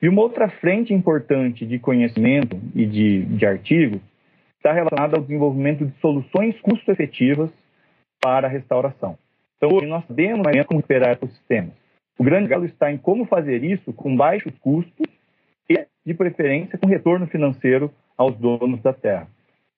[0.00, 4.00] E uma outra frente importante de conhecimento e de, de artigos
[4.56, 7.50] está relacionada ao desenvolvimento de soluções custo-efetivas
[8.20, 9.18] para a restauração.
[9.58, 11.72] Então, hoje nós sabemos como recuperar ecossistemas.
[12.16, 15.06] O grande galo está em como fazer isso com baixos custos
[15.68, 19.26] e, de preferência, com retorno financeiro aos donos da terra.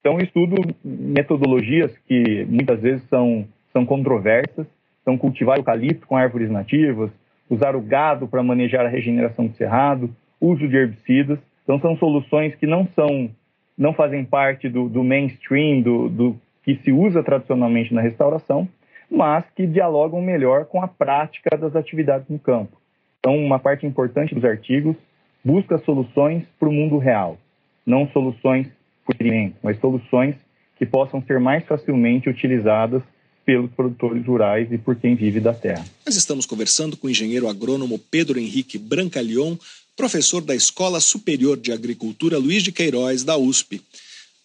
[0.00, 4.66] Então, estudo metodologias que muitas vezes são, são controversas,
[5.02, 7.10] são cultivar eucalipto com árvores nativas,
[7.48, 11.38] usar o gado para manejar a regeneração do cerrado, uso de herbicidas.
[11.64, 13.30] Então, são soluções que não são,
[13.76, 18.68] não fazem parte do, do mainstream, do, do que se usa tradicionalmente na restauração,
[19.10, 22.80] mas que dialogam melhor com a prática das atividades no campo.
[23.18, 24.96] Então, uma parte importante dos artigos
[25.44, 27.38] busca soluções para o mundo real,
[27.84, 28.68] não soluções
[29.04, 30.36] por experimento, mas soluções
[30.76, 33.02] que possam ser mais facilmente utilizadas
[33.44, 35.84] pelos produtores rurais e por quem vive da terra.
[36.06, 39.56] Nós estamos conversando com o engenheiro agrônomo Pedro Henrique Brancalion,
[39.96, 43.82] professor da Escola Superior de Agricultura Luiz de Queiroz, da USP.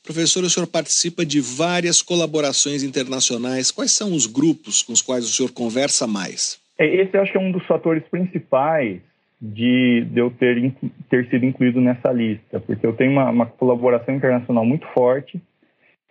[0.05, 3.71] Professor, o senhor participa de várias colaborações internacionais.
[3.71, 6.61] Quais são os grupos com os quais o senhor conversa mais?
[6.77, 9.01] É, esse eu acho que é um dos fatores principais
[9.41, 10.73] de, de eu ter,
[11.09, 15.41] ter sido incluído nessa lista, porque eu tenho uma, uma colaboração internacional muito forte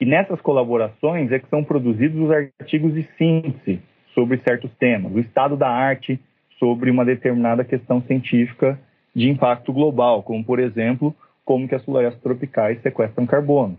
[0.00, 3.80] e nessas colaborações é que são produzidos os artigos de síntese
[4.12, 6.18] sobre certos temas, o estado da arte
[6.58, 8.78] sobre uma determinada questão científica
[9.14, 13.78] de impacto global, como por exemplo, como que as florestas tropicais sequestram carbono.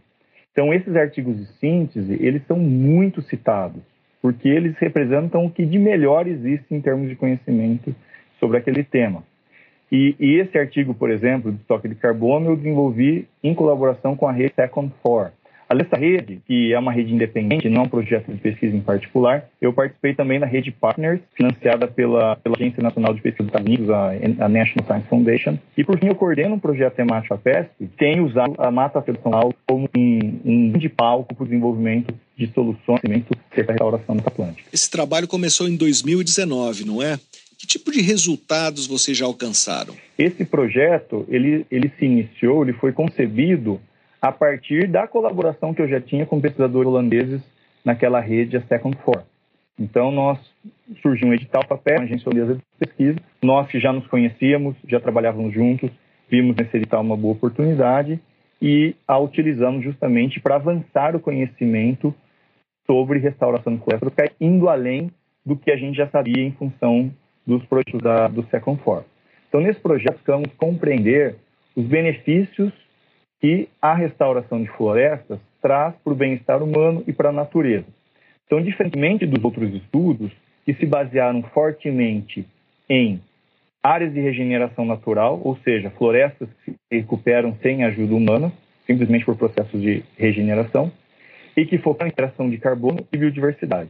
[0.56, 3.82] Então esses artigos de síntese, eles são muito citados,
[4.22, 7.94] porque eles representam o que de melhor existe em termos de conhecimento
[8.39, 9.22] sobre aquele tema.
[9.91, 14.30] E, e esse artigo, por exemplo, de estoque de carbono, eu desenvolvi em colaboração com
[14.30, 15.34] a rede Second For.
[15.67, 18.82] Além dessa rede, que é uma rede independente, não é um projeto de pesquisa em
[18.82, 23.49] particular, eu participei também da rede Partners, financiada pela, pela Agência Nacional de Pesquisa dos
[23.49, 25.58] Estados Unidos, a, a, National Science Foundation.
[25.75, 29.01] E, por fim, eu coordeno um projeto temático a PESP, que tem usado a mata
[29.01, 34.28] tradicional como um, um grande palco para o desenvolvimento de soluções para a restauração do
[34.28, 34.69] Atlântico.
[34.71, 37.17] Esse trabalho começou em 2019, não é?
[37.58, 39.95] Que tipo de resultados vocês já alcançaram?
[40.17, 43.80] Esse projeto, ele, ele se iniciou, ele foi concebido
[44.26, 47.44] a partir da colaboração que eu já tinha com pesquisadores holandeses
[47.86, 49.24] naquela rede, a Second For.
[49.80, 50.40] Então, nós
[51.04, 55.00] surgiu um edital papel, uma agência holandesa de pesquisa, nós que já nos conhecíamos, já
[55.00, 55.92] trabalhávamos juntos,
[56.28, 58.20] vimos nesse edital uma boa oportunidade
[58.60, 62.12] e a utilizamos justamente para avançar o conhecimento
[62.88, 65.12] sobre restauração florestas indo além
[65.46, 67.14] do que a gente já sabia em função
[67.46, 69.06] dos projetos da, do Second For.
[69.50, 71.36] Então, nesse projeto, buscamos compreender
[71.76, 72.74] os benefícios
[73.39, 77.88] que a restauração de florestas traz para o bem-estar humano e para a natureza.
[78.45, 80.32] Então, diferentemente dos outros estudos,
[80.65, 82.45] que se basearam fortemente
[82.89, 83.19] em
[83.82, 88.52] áreas de regeneração natural, ou seja, florestas que se recuperam sem ajuda humana,
[88.86, 90.91] simplesmente por processos de regeneração,
[91.56, 93.89] e que focam em extração de carbono e biodiversidade.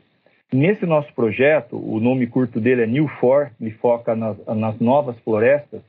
[0.53, 5.17] Nesse nosso projeto, o nome curto dele é New For, ele foca nas, nas novas
[5.19, 5.81] florestas,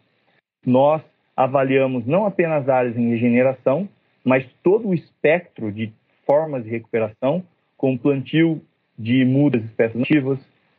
[0.65, 1.03] nós
[1.37, 3.89] avaliamos não apenas áreas em regeneração,
[4.25, 5.93] mas todo o espectro de
[6.25, 7.45] formas de recuperação,
[7.77, 8.61] com plantio
[8.99, 10.39] de mudas espécies nativas,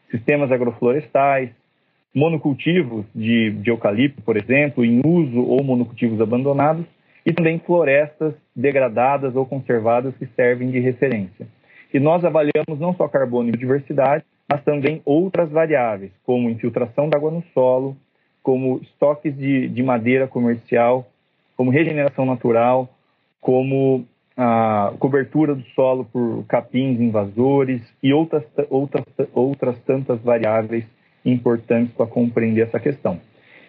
[0.09, 1.51] sistemas agroflorestais,
[2.13, 6.85] monocultivos de, de eucalipto, por exemplo, em uso ou monocultivos abandonados,
[7.25, 11.45] e também florestas degradadas ou conservadas que servem de referência.
[11.93, 17.17] E nós avaliamos não só carbono e biodiversidade, mas também outras variáveis, como infiltração da
[17.17, 17.97] água no solo,
[18.47, 21.05] como estoques de, de madeira comercial,
[21.57, 22.87] como regeneração natural,
[23.41, 24.05] como
[24.37, 30.85] a cobertura do solo por capins invasores e outras, outras, outras tantas variáveis
[31.25, 33.19] importantes para compreender essa questão.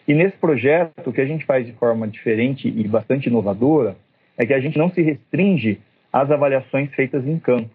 [0.07, 3.97] E nesse projeto, o que a gente faz de forma diferente e bastante inovadora
[4.37, 5.81] é que a gente não se restringe
[6.13, 7.69] às avaliações feitas em campo.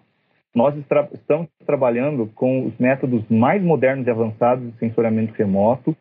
[0.56, 0.74] Nós
[1.14, 5.94] estamos trabalhando com os métodos mais modernos e avançados de sensoriamento remoto,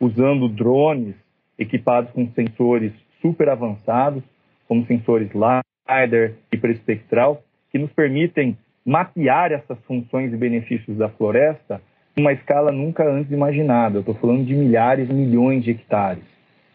[0.00, 1.14] usando drones
[1.58, 4.22] equipados com sensores super avançados,
[4.66, 11.80] como sensores LiDAR, hiperespectral, que nos permitem mapear essas funções e benefícios da floresta
[12.16, 14.00] em uma escala nunca antes imaginada.
[14.00, 16.24] Estou falando de milhares, milhões de hectares.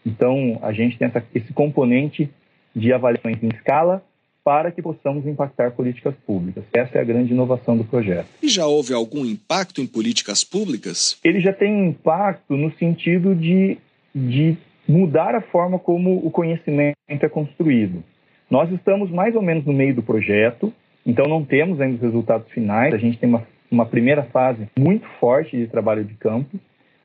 [0.04, 2.30] Então, a gente tem essa, esse componente
[2.74, 4.02] de avaliações em escala
[4.44, 6.62] para que possamos impactar políticas públicas.
[6.72, 8.28] Essa é a grande inovação do projeto.
[8.42, 11.18] E já houve algum impacto em políticas públicas?
[11.24, 13.78] Ele já tem impacto no sentido de,
[14.14, 18.04] de mudar a forma como o conhecimento é construído.
[18.50, 20.72] Nós estamos mais ou menos no meio do projeto,
[21.06, 22.92] então não temos ainda os resultados finais.
[22.92, 26.60] A gente tem uma, uma primeira fase muito forte de trabalho de campo,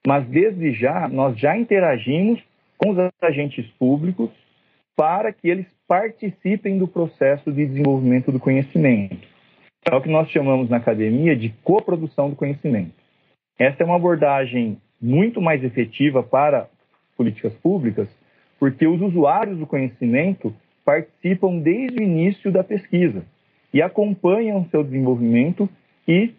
[0.06, 2.40] mas desde já nós já interagimos
[2.78, 4.30] com os agentes públicos
[4.96, 9.28] para que eles participem do processo de desenvolvimento do conhecimento.
[9.84, 12.94] É o que nós chamamos na academia de coprodução do conhecimento.
[13.58, 16.70] Essa é uma abordagem muito mais efetiva para
[17.18, 18.08] políticas públicas,
[18.60, 20.54] porque os usuários do conhecimento
[20.86, 23.24] participam desde o início da pesquisa
[23.74, 25.68] e acompanham seu desenvolvimento
[26.08, 26.36] e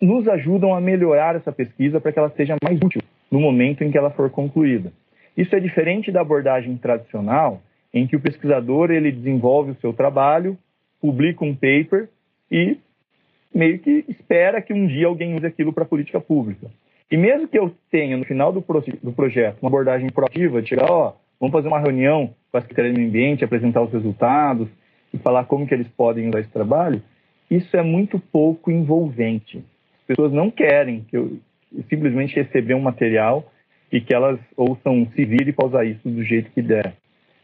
[0.00, 3.90] nos ajudam a melhorar essa pesquisa para que ela seja mais útil no momento em
[3.90, 4.92] que ela for concluída.
[5.36, 7.60] Isso é diferente da abordagem tradicional,
[7.92, 10.58] em que o pesquisador ele desenvolve o seu trabalho,
[11.00, 12.08] publica um paper
[12.50, 12.78] e
[13.54, 16.68] meio que espera que um dia alguém use aquilo para política pública.
[17.10, 20.68] E mesmo que eu tenha no final do, pro, do projeto uma abordagem proativa, de
[20.68, 24.68] chegar, ó, vamos fazer uma reunião com a Secretaria do Ambiente, apresentar os resultados
[25.12, 27.02] e falar como que eles podem usar esse trabalho,
[27.50, 29.64] isso é muito pouco envolvente.
[30.00, 31.38] As pessoas não querem que eu
[31.88, 33.50] simplesmente receber um material
[33.90, 36.94] e que elas ouçam se vire para usar isso do jeito que der.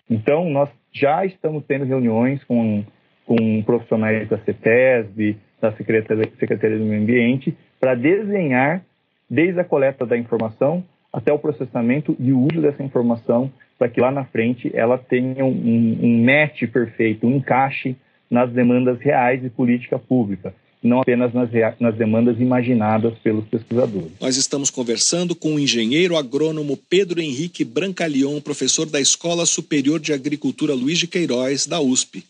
[0.09, 2.85] Então, nós já estamos tendo reuniões com,
[3.27, 8.83] com profissionais da CETESB, da Secretaria, Secretaria do Meio Ambiente, para desenhar,
[9.29, 14.01] desde a coleta da informação até o processamento e o uso dessa informação, para que
[14.01, 17.97] lá na frente ela tenha um, um match perfeito, um encaixe
[18.31, 20.53] nas demandas reais de política pública
[20.85, 21.49] não apenas nas,
[21.81, 24.13] nas, demandas imaginadas pelos pesquisadores.
[24.21, 30.13] Nós estamos conversando com o engenheiro agrônomo Pedro Henrique Brancalion, professor da Escola Superior de
[30.13, 32.23] Agricultura Luiz de Queiroz, da USP.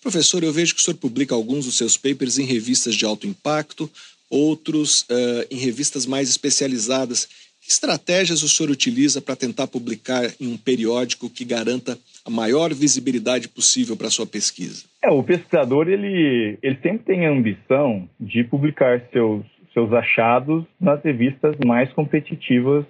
[0.00, 3.26] Professor, eu vejo que o senhor publica alguns dos seus papers em revistas de alto
[3.26, 3.90] impacto,
[4.30, 7.28] outros uh, em revistas mais especializadas.
[7.70, 12.74] Que estratégias o senhor utiliza para tentar publicar em um periódico que garanta a maior
[12.74, 14.86] visibilidade possível para a sua pesquisa?
[15.00, 21.00] É, o pesquisador ele, ele sempre tem a ambição de publicar seus, seus achados nas
[21.04, 22.84] revistas mais competitivas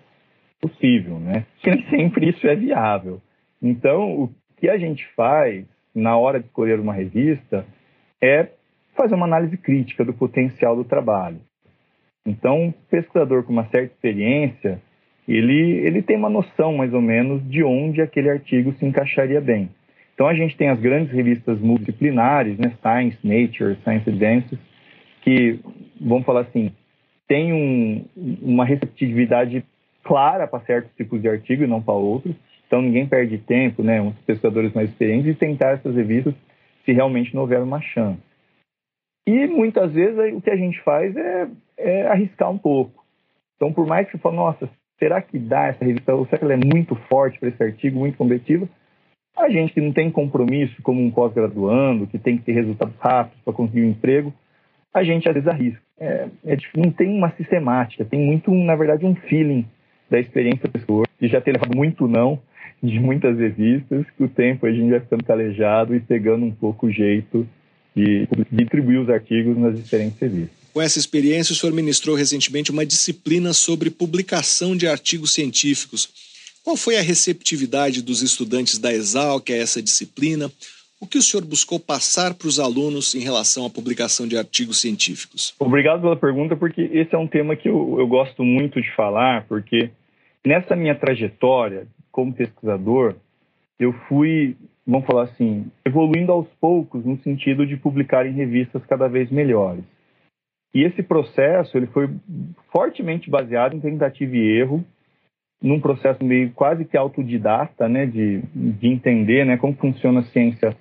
[0.59, 1.45] possível, né?
[1.62, 3.21] Nem sempre isso é viável.
[3.61, 7.66] Então, o que a gente faz na hora de escolher uma revista
[8.19, 8.49] é
[8.97, 11.38] fazer uma análise crítica do potencial do trabalho.
[12.31, 14.81] Então, um pesquisador com uma certa experiência,
[15.29, 19.69] ele, ele tem uma noção mais ou menos de onde aquele artigo se encaixaria bem.
[20.14, 24.59] Então a gente tem as grandes revistas multidisciplinares, né, Science, Nature, Science Advances,
[25.23, 25.59] que,
[26.01, 26.73] vamos falar assim,
[27.27, 28.05] tem um,
[28.43, 29.64] uma receptividade
[30.05, 32.35] clara para certos tipos de artigo e não para outros.
[32.66, 36.35] Então ninguém perde tempo, né, uns pesquisadores mais experientes, e tentar essas revistas
[36.85, 38.30] se realmente não houver uma chance.
[39.31, 43.05] E muitas vezes o que a gente faz é, é arriscar um pouco.
[43.55, 46.12] Então, por mais que você fale, nossa, será que dá essa revista?
[46.12, 48.69] Ou será que ela é muito forte para esse artigo, muito competitiva?
[49.38, 53.40] A gente que não tem compromisso como um pós-graduando, que tem que ter resultados rápidos
[53.45, 54.35] para conseguir um emprego,
[54.93, 55.81] a gente às vezes arrisca.
[56.01, 59.64] É, é, não tem uma sistemática, tem muito, na verdade, um feeling
[60.11, 62.40] da experiência do pessoa, de já ter levado muito não
[62.83, 66.87] de muitas revistas, que o tempo a gente vai ficando calejado e pegando um pouco
[66.87, 67.47] o jeito
[67.95, 70.59] de distribuir os artigos nas diferentes revistas.
[70.73, 76.09] Com essa experiência, o senhor ministrou recentemente uma disciplina sobre publicação de artigos científicos.
[76.63, 80.51] Qual foi a receptividade dos estudantes da Exalc a essa disciplina?
[81.01, 84.81] O que o senhor buscou passar para os alunos em relação à publicação de artigos
[84.81, 85.55] científicos?
[85.59, 89.47] Obrigado pela pergunta, porque esse é um tema que eu, eu gosto muito de falar,
[89.49, 89.91] porque
[90.45, 93.15] nessa minha trajetória como pesquisador,
[93.79, 99.09] eu fui, vamos falar assim, evoluindo aos poucos no sentido de publicar em revistas cada
[99.09, 99.85] vez melhores.
[100.75, 102.09] E esse processo ele foi
[102.73, 104.85] fortemente baseado em tentativa e erro,
[105.62, 110.77] num processo meio quase que autodidata, né, de, de entender, né, como funciona a ciência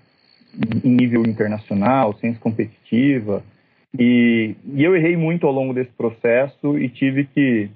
[0.83, 3.43] em nível internacional, ciência competitiva.
[3.97, 7.69] E, e eu errei muito ao longo desse processo e tive que,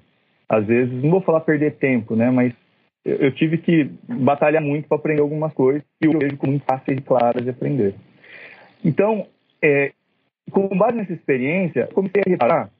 [0.48, 2.54] às vezes, não vou falar perder tempo, né, mas
[3.04, 7.02] eu, tive que batalhar muito para aprender algumas coisas que eu vejo como fáceis e
[7.02, 7.94] claras de aprender.
[8.82, 9.26] Então,
[9.62, 9.92] é,
[10.50, 12.70] com base nessa experiência, comecei a reparar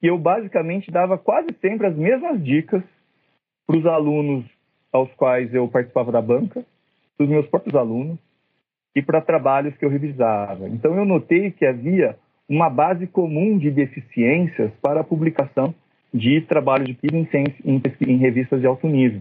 [0.00, 2.82] que eu basicamente dava quase sempre as mesmas dicas
[3.66, 4.44] para os alunos
[4.92, 6.64] aos quais eu participava da banca,
[7.16, 8.18] para os meus próprios alunos
[8.94, 10.68] e para trabalhos que eu revisava.
[10.68, 12.16] Então eu notei que havia
[12.48, 15.74] uma base comum de deficiências para a publicação
[16.12, 19.20] de trabalhos de pesquisa em, em revistas de alto nível.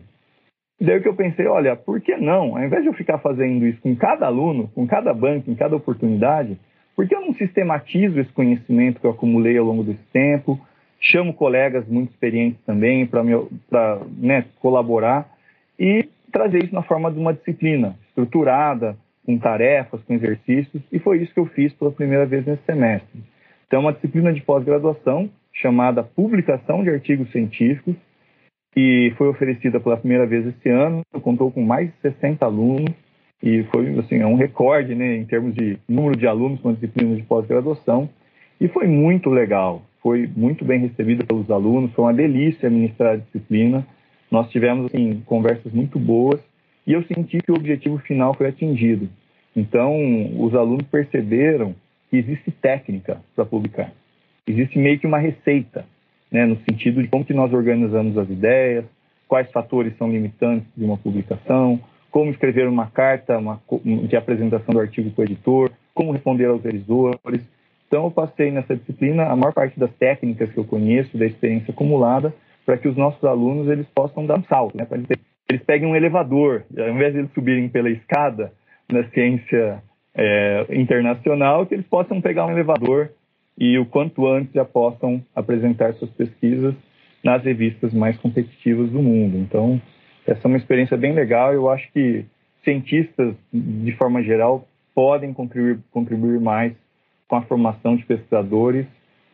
[0.84, 2.58] Daí que eu pensei, olha, por que não?
[2.58, 5.78] Ao invés de eu ficar fazendo isso com cada aluno, com cada banco, em cada
[5.78, 6.60] oportunidade,
[6.94, 10.60] por que eu não sistematizo esse conhecimento que eu acumulei ao longo desse tempo?
[11.00, 13.24] Chamo colegas muito experientes também para
[14.18, 15.30] né, colaborar
[15.80, 21.22] e trazer isso na forma de uma disciplina estruturada, com tarefas, com exercícios, e foi
[21.22, 23.24] isso que eu fiz pela primeira vez nesse semestre.
[23.68, 27.96] Então, uma disciplina de pós-graduação chamada Publicação de Artigos Científicos,
[28.74, 32.92] que foi oferecida pela primeira vez esse ano, contou com mais de 60 alunos,
[33.42, 36.74] e foi assim, é um recorde né, em termos de número de alunos com a
[36.74, 38.10] disciplina de pós-graduação,
[38.60, 43.18] e foi muito legal, foi muito bem recebida pelos alunos, foi uma delícia ministrar a
[43.18, 43.86] disciplina,
[44.32, 46.42] nós tivemos assim, conversas muito boas,
[46.88, 49.08] e eu senti que o objetivo final foi atingido.
[49.56, 49.96] Então,
[50.40, 51.76] os alunos perceberam
[52.10, 53.92] que existe técnica para publicar.
[54.48, 55.86] Existe meio que uma receita,
[56.34, 58.86] né, no sentido de como que nós organizamos as ideias,
[59.28, 61.80] quais fatores são limitantes de uma publicação,
[62.10, 63.62] como escrever uma carta uma,
[64.08, 67.48] de apresentação do artigo para o editor, como responder aos revisores.
[67.88, 71.72] Então, eu passei nessa disciplina a maior parte das técnicas que eu conheço, da experiência
[71.72, 72.34] acumulada,
[72.66, 75.08] para que os nossos alunos eles possam dar um salto, né, eles
[75.50, 78.52] eles peguem um elevador, ao invés de eles subirem pela escada
[78.92, 79.84] na ciência
[80.16, 83.12] é, internacional, que eles possam pegar um elevador
[83.58, 86.74] e o quanto antes já possam apresentar suas pesquisas
[87.24, 89.38] nas revistas mais competitivas do mundo.
[89.38, 89.82] Então,
[90.26, 91.54] essa é uma experiência bem legal.
[91.54, 92.26] Eu acho que
[92.64, 96.74] cientistas, de forma geral, podem contribuir, contribuir mais
[97.28, 98.86] com a formação de pesquisadores,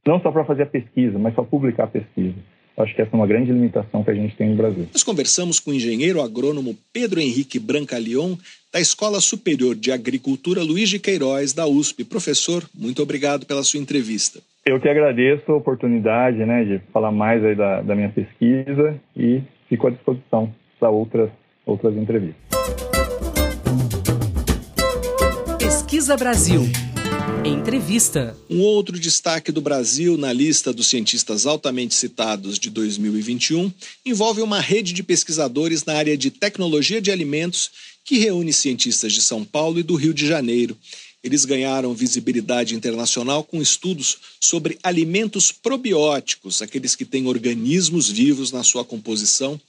[0.06, 2.38] não só para fazer a pesquisa, mas para publicar a pesquisa.
[2.80, 4.88] Acho que essa é uma grande limitação que a gente tem no Brasil.
[4.94, 8.36] Nós conversamos com o engenheiro agrônomo Pedro Henrique Brancalion,
[8.72, 12.06] da Escola Superior de Agricultura Luiz de Queiroz, da USP.
[12.06, 14.40] Professor, muito obrigado pela sua entrevista.
[14.66, 19.42] Eu que agradeço a oportunidade né, de falar mais aí da, da minha pesquisa e
[19.68, 21.30] fico à disposição para outras,
[21.66, 22.36] outras entrevistas.
[25.60, 26.62] Pesquisa Brasil.
[27.46, 28.38] Entrevista.
[28.50, 33.72] Um outro destaque do Brasil na lista dos cientistas altamente citados de 2021
[34.06, 37.72] envolve uma rede de pesquisadores na área de tecnologia de alimentos
[38.04, 40.78] que reúne cientistas de São Paulo e do Rio de Janeiro.
[41.24, 48.64] Eles ganharam visibilidade internacional com estudos sobre alimentos probióticos, aqueles que têm organismos vivos na
[48.64, 49.60] sua composição,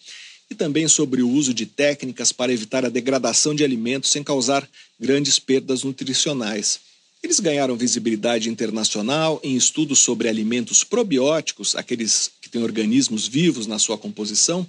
[0.50, 4.68] e também sobre o uso de técnicas para evitar a degradação de alimentos sem causar
[4.98, 6.89] grandes perdas nutricionais.
[7.22, 13.78] Eles ganharam visibilidade internacional em estudos sobre alimentos probióticos, aqueles que têm organismos vivos na
[13.78, 14.66] sua composição,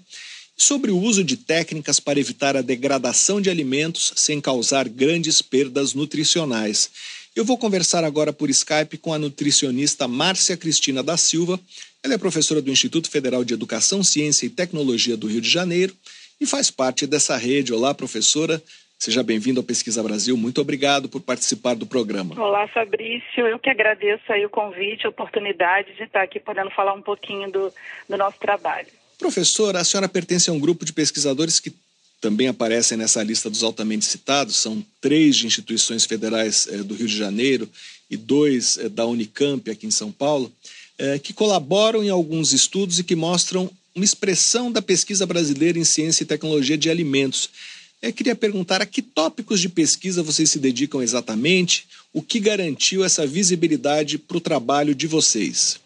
[0.57, 5.41] e sobre o uso de técnicas para evitar a degradação de alimentos sem causar grandes
[5.41, 6.89] perdas nutricionais.
[7.33, 11.57] Eu vou conversar agora por Skype com a nutricionista Márcia Cristina da Silva.
[12.03, 15.95] Ela é professora do Instituto Federal de Educação, Ciência e Tecnologia do Rio de Janeiro
[16.41, 17.71] e faz parte dessa rede.
[17.71, 18.61] Olá, professora.
[19.01, 20.37] Seja bem-vindo ao Pesquisa Brasil.
[20.37, 22.39] Muito obrigado por participar do programa.
[22.39, 23.47] Olá, Fabrício.
[23.47, 27.51] Eu que agradeço aí o convite, a oportunidade de estar aqui podendo falar um pouquinho
[27.51, 27.73] do,
[28.07, 28.85] do nosso trabalho.
[29.17, 31.73] Professora, a senhora pertence a um grupo de pesquisadores que
[32.21, 34.57] também aparecem nessa lista dos altamente citados.
[34.57, 37.67] São três de instituições federais eh, do Rio de Janeiro
[38.07, 40.51] e dois eh, da Unicamp, aqui em São Paulo,
[40.99, 45.83] eh, que colaboram em alguns estudos e que mostram uma expressão da pesquisa brasileira em
[45.83, 47.49] ciência e tecnologia de alimentos.
[48.01, 53.05] Eu queria perguntar a que tópicos de pesquisa vocês se dedicam exatamente, o que garantiu
[53.05, 55.79] essa visibilidade para o trabalho de vocês?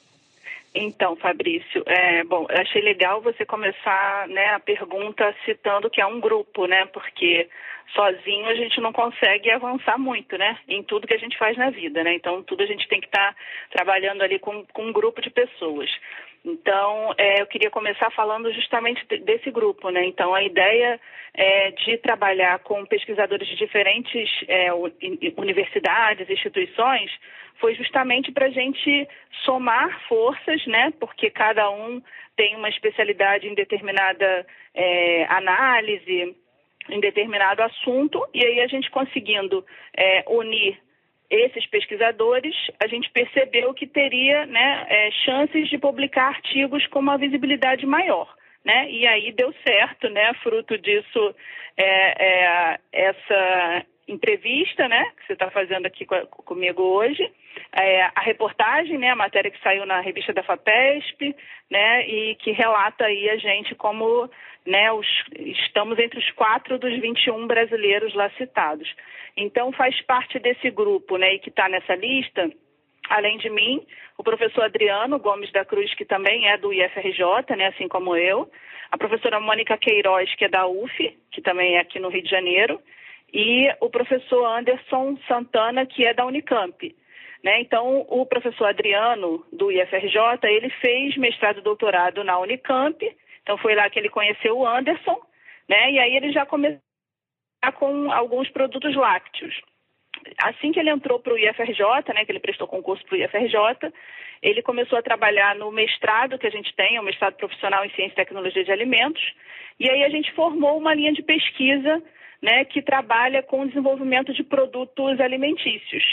[0.74, 6.20] Então, Fabrício, é, bom, achei legal você começar né, a pergunta citando que é um
[6.20, 6.86] grupo, né?
[6.88, 7.49] Porque
[7.93, 10.57] sozinho a gente não consegue avançar muito, né?
[10.68, 12.13] Em tudo que a gente faz na vida, né?
[12.16, 13.36] Então, tudo a gente tem que estar tá
[13.72, 15.89] trabalhando ali com, com um grupo de pessoas.
[16.46, 20.06] Então, é, eu queria começar falando justamente desse grupo, né?
[20.06, 21.00] Então, a ideia
[21.34, 24.72] é de trabalhar com pesquisadores de diferentes é,
[25.38, 27.12] universidades, instituições,
[27.60, 29.08] foi justamente para a gente
[29.43, 30.93] somar forças, né?
[31.00, 32.00] Porque cada um
[32.36, 36.36] tem uma especialidade em determinada é, análise,
[36.89, 39.66] em determinado assunto, e aí a gente conseguindo
[39.98, 40.78] é, unir
[41.30, 47.17] esses pesquisadores, a gente percebeu que teria né, é, chances de publicar artigos com uma
[47.17, 48.34] visibilidade maior.
[48.63, 48.89] Né?
[48.89, 50.34] E aí deu certo, né?
[50.41, 51.36] Fruto disso,
[51.78, 55.05] é, é, essa entrevista, né?
[55.17, 57.32] Que você está fazendo aqui comigo hoje,
[57.72, 59.10] é, a reportagem, né?
[59.10, 61.36] A matéria que saiu na revista da Fapesp,
[61.70, 62.08] né?
[62.08, 64.30] E que relata aí a gente como,
[64.66, 64.91] né?
[64.91, 68.93] Os, estamos entre os quatro dos 21 brasileiros lá citados.
[69.38, 72.49] Então, faz parte desse grupo, né, e que está nessa lista,
[73.10, 73.86] além de mim,
[74.18, 78.49] o professor Adriano Gomes da Cruz, que também é do IFRJ, né, assim como eu,
[78.89, 82.30] a professora Mônica Queiroz, que é da UF, que também é aqui no Rio de
[82.30, 82.80] Janeiro,
[83.34, 86.95] e o professor Anderson Santana, que é da Unicamp.
[87.46, 87.62] Né?
[87.62, 92.98] Então, o professor Adriano, do IFRJ, ele fez mestrado e doutorado na Unicamp,
[93.43, 95.22] então foi lá que ele conheceu o Anderson,
[95.70, 95.91] né?
[95.91, 96.82] e aí ele já começou
[97.76, 99.62] com alguns produtos lácteos.
[100.41, 103.91] Assim que ele entrou para o IFRJ, né, que ele prestou concurso para o IFRJ,
[104.41, 108.14] ele começou a trabalhar no mestrado que a gente tem, o mestrado profissional em Ciência
[108.14, 109.22] e Tecnologia de Alimentos,
[109.80, 112.02] e aí a gente formou uma linha de pesquisa
[112.41, 116.04] né, que trabalha com o desenvolvimento de produtos alimentícios.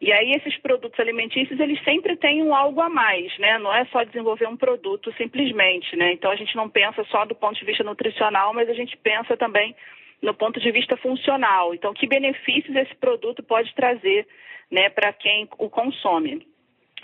[0.00, 3.58] E aí esses produtos alimentícios, eles sempre têm um algo a mais, né?
[3.58, 6.12] Não é só desenvolver um produto simplesmente, né?
[6.12, 9.36] Então a gente não pensa só do ponto de vista nutricional, mas a gente pensa
[9.36, 9.76] também
[10.22, 11.74] no ponto de vista funcional.
[11.74, 14.26] Então, que benefícios esse produto pode trazer,
[14.70, 16.46] né, para quem o consome?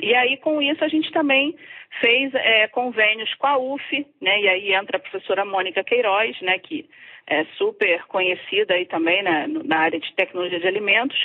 [0.02, 1.56] E aí, com isso, a gente também
[2.00, 6.58] fez é, convênios com a UF, né, e aí entra a professora Mônica Queiroz, né,
[6.58, 6.88] que
[7.26, 11.18] é super conhecida aí também né, na área de tecnologia de alimentos,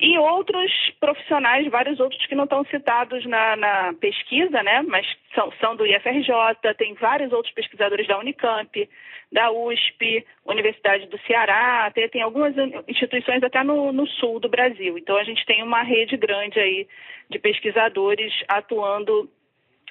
[0.00, 5.52] e outros profissionais, vários outros que não estão citados na, na pesquisa, né, mas são,
[5.60, 6.32] são, do IFRJ,
[6.76, 8.88] tem vários outros pesquisadores da Unicamp,
[9.34, 12.54] da USP, Universidade do Ceará, tem, tem algumas
[12.86, 14.96] instituições até no, no, sul do Brasil.
[14.96, 16.86] Então a gente tem uma rede grande aí
[17.28, 19.28] de pesquisadores atuando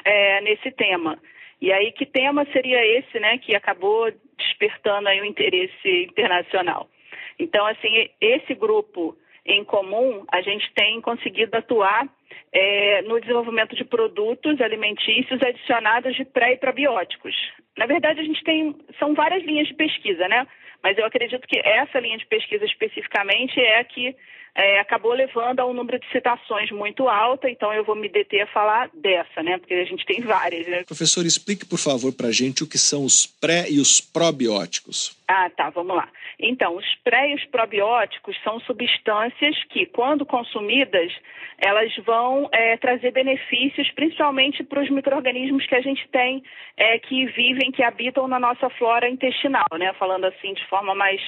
[0.06, 1.20] é, nesse tema.
[1.60, 6.90] E aí que tema seria esse, né, que acabou despertando aí o interesse internacional?
[7.38, 12.08] Então, assim, esse grupo em comum, a gente tem conseguido atuar
[12.54, 17.36] é, no desenvolvimento de produtos alimentícios adicionados de pré e probióticos.
[17.78, 20.46] Na verdade, a gente tem são várias linhas de pesquisa, né?
[20.84, 24.16] Mas eu acredito que essa linha de pesquisa especificamente é a que
[24.56, 28.42] é, acabou levando a um número de citações muito alta, então eu vou me deter
[28.42, 29.58] a falar dessa, né?
[29.58, 30.68] Porque a gente tem várias.
[30.68, 30.84] Né?
[30.84, 35.18] Professor, explique, por favor, para a gente o que são os pré e os probióticos.
[35.28, 36.08] Ah, tá, vamos lá.
[36.40, 41.12] Então, os pré e os probióticos são substâncias que, quando consumidas,
[41.58, 46.44] elas vão é, trazer benefícios, principalmente para os micro-organismos que a gente tem,
[46.78, 49.94] é, que vivem, que habitam na nossa flora intestinal, né?
[49.94, 51.22] Falando assim de forma mais,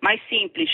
[0.00, 0.70] mais simples.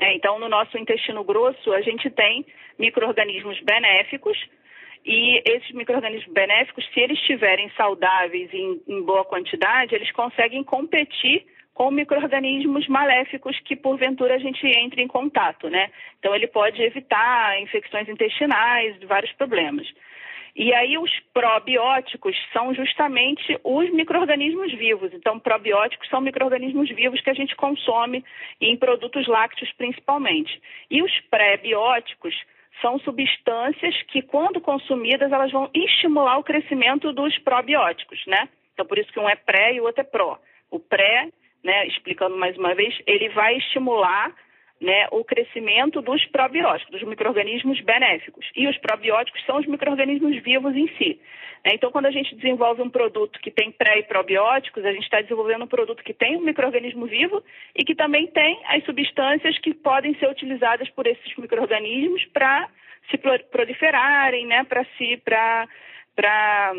[0.00, 2.46] É, então, no nosso intestino grosso, a gente tem
[2.78, 4.38] micro-organismos benéficos,
[5.04, 11.46] e esses micro-organismos benéficos, se eles estiverem saudáveis em, em boa quantidade, eles conseguem competir
[11.72, 15.90] com micro-organismos maléficos que porventura a gente entre em contato, né?
[16.18, 19.86] Então ele pode evitar infecções intestinais, vários problemas.
[20.60, 25.10] E aí os probióticos são justamente os micro-organismos vivos.
[25.14, 28.22] Então, probióticos são micro-organismos vivos que a gente consome
[28.60, 30.60] em produtos lácteos principalmente.
[30.90, 32.34] E os pré-bióticos
[32.82, 38.46] são substâncias que, quando consumidas, elas vão estimular o crescimento dos probióticos, né?
[38.74, 40.38] Então, por isso que um é pré e o outro é pró.
[40.70, 41.30] O pré,
[41.64, 44.30] né, explicando mais uma vez, ele vai estimular
[44.80, 48.50] né, o crescimento dos probióticos, dos micro-organismos benéficos.
[48.56, 51.20] E os probióticos são os micro-organismos vivos em si.
[51.64, 51.72] Né?
[51.74, 55.20] Então, quando a gente desenvolve um produto que tem pré e probióticos, a gente está
[55.20, 57.42] desenvolvendo um produto que tem um micro-organismo vivo
[57.76, 62.68] e que também tem as substâncias que podem ser utilizadas por esses micro-organismos para
[63.10, 65.16] se proliferarem, né, para se
[66.14, 66.74] para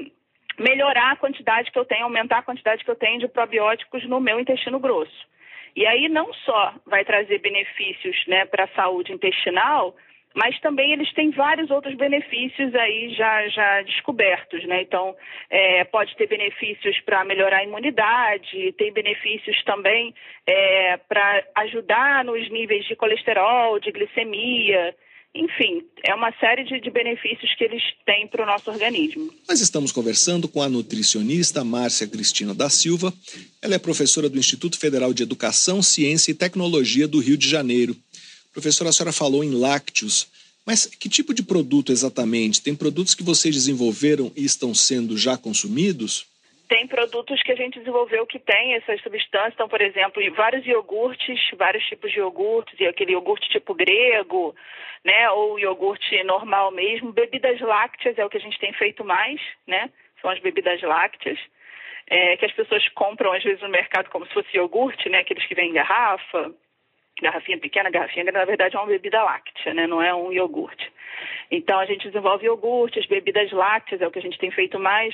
[0.60, 4.20] melhorar a quantidade que eu tenho, aumentar a quantidade que eu tenho de probióticos no
[4.20, 5.30] meu intestino grosso.
[5.76, 9.96] E aí não só vai trazer benefícios né, para a saúde intestinal,
[10.34, 14.82] mas também eles têm vários outros benefícios aí já, já descobertos, né?
[14.82, 15.16] Então,
[15.50, 20.14] é, pode ter benefícios para melhorar a imunidade, tem benefícios também
[20.48, 24.96] é, para ajudar nos níveis de colesterol, de glicemia,
[25.34, 29.34] enfim, é uma série de, de benefícios que eles têm para o nosso organismo.
[29.48, 33.14] Nós estamos conversando com a nutricionista Márcia Cristina da Silva.
[33.62, 37.96] Ela é professora do Instituto Federal de Educação, Ciência e Tecnologia do Rio de Janeiro.
[38.52, 40.28] Professora, a senhora falou em lácteos,
[40.66, 42.62] mas que tipo de produto exatamente?
[42.62, 46.26] Tem produtos que vocês desenvolveram e estão sendo já consumidos?
[46.72, 49.54] Tem produtos que a gente desenvolveu que tem essas substâncias.
[49.56, 54.56] Então, por exemplo, vários iogurtes, vários tipos de iogurtes, e aquele iogurte tipo grego,
[55.04, 57.12] né, ou iogurte normal mesmo.
[57.12, 59.90] Bebidas lácteas é o que a gente tem feito mais, né?
[60.22, 61.38] São as bebidas lácteas.
[62.08, 65.20] É, que as pessoas compram às vezes no mercado como se fosse iogurte, né?
[65.20, 66.54] Aqueles que vêm em garrafa,
[67.22, 69.88] garrafinha pequena, garrafinha grande, na verdade é uma bebida láctea, né?
[69.88, 70.90] Não é um iogurte.
[71.52, 75.14] Então a gente desenvolve iogurtes, bebidas lácteas é o que a gente tem feito mais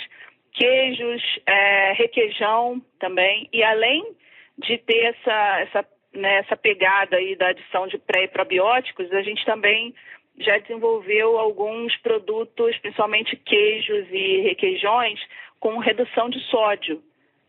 [0.53, 3.49] queijos, é, requeijão também.
[3.51, 4.15] E além
[4.57, 9.21] de ter essa, essa, né, essa pegada aí da adição de pré e probióticos, a
[9.21, 9.93] gente também
[10.39, 15.19] já desenvolveu alguns produtos, principalmente queijos e requeijões,
[15.59, 17.01] com redução de sódio.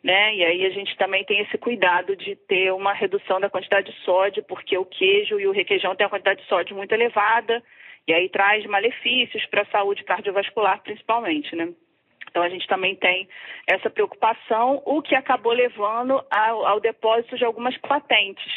[0.02, 0.36] Né?
[0.36, 3.98] E aí a gente também tem esse cuidado de ter uma redução da quantidade de
[4.04, 7.62] sódio, porque o queijo e o requeijão têm uma quantidade de sódio muito elevada,
[8.06, 11.68] e aí traz malefícios para a saúde cardiovascular, principalmente, né?
[12.38, 13.28] Então a gente também tem
[13.66, 18.52] essa preocupação, o que acabou levando ao, ao depósito de algumas patentes.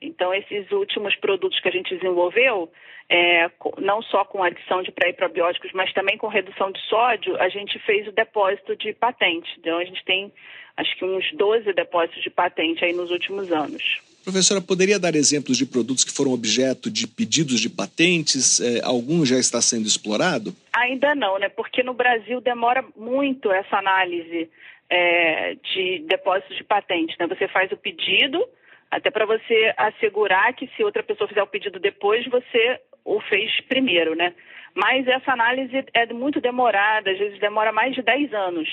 [0.00, 2.70] Então, esses últimos produtos que a gente desenvolveu,
[3.10, 7.36] é, não só com adição de pré e probióticos, mas também com redução de sódio,
[7.42, 9.52] a gente fez o depósito de patente.
[9.58, 10.32] Então, a gente tem,
[10.78, 14.00] acho que uns 12 depósitos de patente aí nos últimos anos.
[14.22, 18.60] Professora, poderia dar exemplos de produtos que foram objeto de pedidos de patentes?
[18.60, 20.54] É, algum já está sendo explorado?
[20.72, 21.48] Ainda não, né?
[21.48, 24.48] Porque no Brasil demora muito essa análise
[24.88, 27.16] é, de depósitos de patente.
[27.18, 27.26] Né?
[27.26, 28.46] Você faz o pedido,
[28.90, 33.50] até para você assegurar que se outra pessoa fizer o pedido depois, você o fez
[33.62, 34.34] primeiro, né?
[34.74, 38.68] Mas essa análise é muito demorada, às vezes demora mais de 10 anos.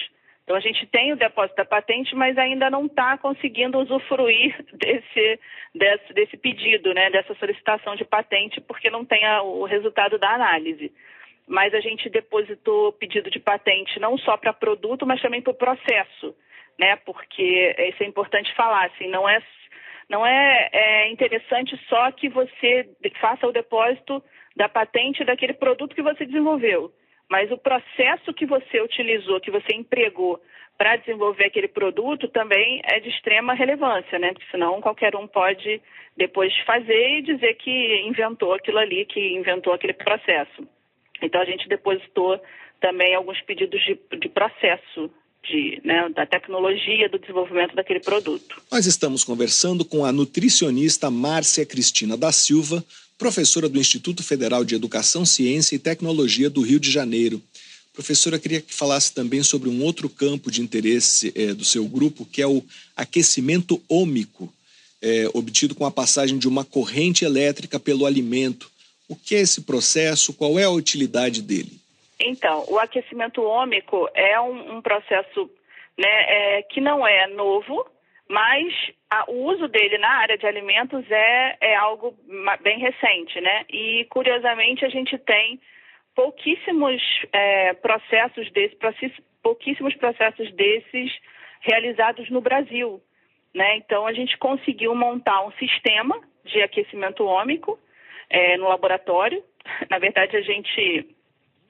[0.46, 5.40] Então a gente tem o depósito da patente, mas ainda não está conseguindo usufruir desse,
[5.74, 7.10] desse, desse, pedido, né?
[7.10, 10.94] Dessa solicitação de patente, porque não tem a, o resultado da análise.
[11.48, 15.58] Mas a gente depositou pedido de patente não só para produto, mas também para o
[15.58, 16.36] processo,
[16.78, 16.96] né?
[16.98, 19.42] Porque isso é importante falar, assim, não é
[20.08, 22.88] não é, é interessante só que você
[23.20, 24.24] faça o depósito
[24.56, 26.92] da patente daquele produto que você desenvolveu,
[27.30, 30.42] mas o processo que você utilizou, que você empregou
[30.78, 34.34] para desenvolver aquele produto também é de extrema relevância, né?
[34.34, 35.82] Porque senão qualquer um pode
[36.18, 40.68] depois fazer e dizer que inventou aquilo ali, que inventou aquele processo.
[41.22, 42.40] Então a gente depositou
[42.82, 45.10] também alguns pedidos de, de processo
[45.44, 48.62] de, né, da tecnologia do desenvolvimento daquele produto.
[48.72, 52.84] Nós estamos conversando com a nutricionista Márcia Cristina da Silva,
[53.18, 57.42] professora do Instituto Federal de Educação, Ciência e Tecnologia do Rio de Janeiro.
[57.94, 62.26] Professora, queria que falasse também sobre um outro campo de interesse é, do seu grupo,
[62.26, 62.62] que é o
[62.96, 64.54] aquecimento ômico,
[65.02, 68.70] é, obtido com a passagem de uma corrente elétrica pelo alimento.
[69.08, 70.34] O que é esse processo?
[70.34, 71.80] Qual é a utilidade dele?
[72.20, 75.50] Então, o aquecimento ômico é um, um processo
[75.98, 77.86] né, é, que não é novo,
[78.28, 78.74] mas
[79.28, 82.16] o uso dele na área de alimentos é, é algo
[82.62, 83.66] bem recente, né?
[83.70, 85.60] E curiosamente a gente tem
[86.16, 87.02] pouquíssimos
[87.32, 88.78] é, processos desses,
[89.44, 91.12] pouquíssimos processos desses
[91.62, 93.02] realizados no Brasil,
[93.54, 93.78] né?
[93.78, 97.80] Então a gente conseguiu montar um sistema de aquecimento ômico
[98.30, 99.44] é, no laboratório.
[99.90, 101.15] Na verdade a gente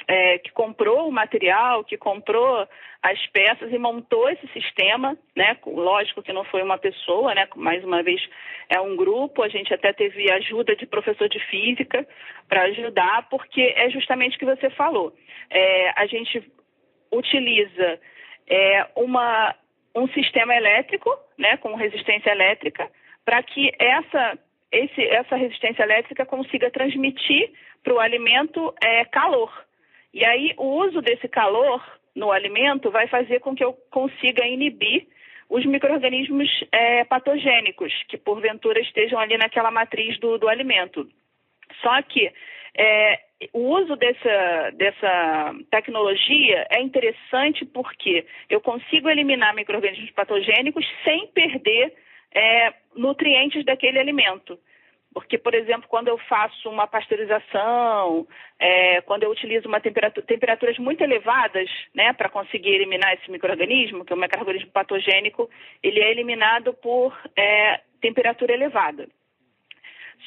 [0.08, 2.68] é, que comprou o material, que comprou
[3.02, 5.58] as peças e montou esse sistema, né?
[5.66, 7.48] Lógico que não foi uma pessoa, né?
[7.56, 8.22] Mais uma vez
[8.70, 9.44] é um grupo.
[9.44, 12.08] A gente até teve ajuda de professor de física
[12.48, 15.14] para ajudar, porque é justamente o que você falou.
[15.50, 16.52] É, a gente
[17.12, 18.00] utiliza
[18.48, 19.56] é, uma,
[19.96, 21.58] um sistema elétrico, né?
[21.58, 22.90] Com resistência elétrica,
[23.24, 24.38] para que essa
[24.72, 29.65] esse, essa resistência elétrica consiga transmitir para o alimento é, calor.
[30.16, 31.84] E aí, o uso desse calor
[32.16, 35.06] no alimento vai fazer com que eu consiga inibir
[35.50, 41.06] os micro-organismos é, patogênicos que, porventura, estejam ali naquela matriz do, do alimento.
[41.82, 42.32] Só que
[42.78, 43.20] é,
[43.52, 51.94] o uso dessa, dessa tecnologia é interessante porque eu consigo eliminar micro-organismos patogênicos sem perder
[52.34, 54.58] é, nutrientes daquele alimento.
[55.16, 58.28] Porque, por exemplo, quando eu faço uma pasteurização,
[58.60, 64.04] é, quando eu utilizo uma temperatura, temperaturas muito elevadas, né, para conseguir eliminar esse microorganismo,
[64.04, 65.50] que é um microorganismo patogênico,
[65.82, 69.08] ele é eliminado por é, temperatura elevada.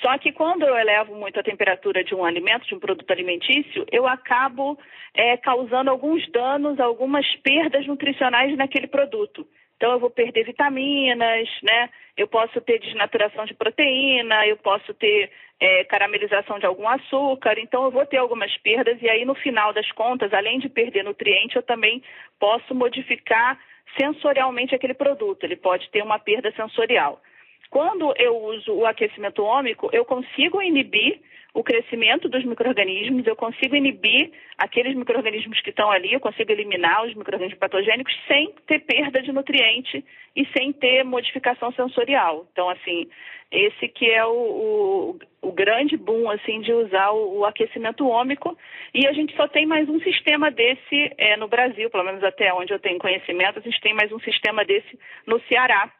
[0.01, 3.84] Só que quando eu elevo muito a temperatura de um alimento, de um produto alimentício,
[3.93, 4.78] eu acabo
[5.12, 9.47] é, causando alguns danos, algumas perdas nutricionais naquele produto.
[9.79, 11.89] Então, eu vou perder vitaminas, né?
[12.16, 17.57] Eu posso ter desnaturação de proteína, eu posso ter é, caramelização de algum açúcar.
[17.61, 21.05] Então, eu vou ter algumas perdas e aí, no final das contas, além de perder
[21.05, 22.03] nutriente, eu também
[22.41, 23.57] posso modificar
[23.97, 25.45] sensorialmente aquele produto.
[25.45, 27.22] Ele pode ter uma perda sensorial.
[27.71, 31.21] Quando eu uso o aquecimento ômico, eu consigo inibir
[31.55, 37.05] o crescimento dos micro-organismos, eu consigo inibir aqueles micro-organismos que estão ali, eu consigo eliminar
[37.05, 40.05] os micro-organismos patogênicos sem ter perda de nutriente
[40.37, 42.47] e sem ter modificação sensorial.
[42.53, 43.09] Então, assim,
[43.51, 48.57] esse que é o, o, o grande boom, assim, de usar o, o, aquecimento ômico.
[48.95, 52.53] E a gente só tem mais um sistema desse é, no Brasil, pelo menos até
[52.53, 55.91] onde eu tenho conhecimento, a gente tem mais um sistema desse no Ceará,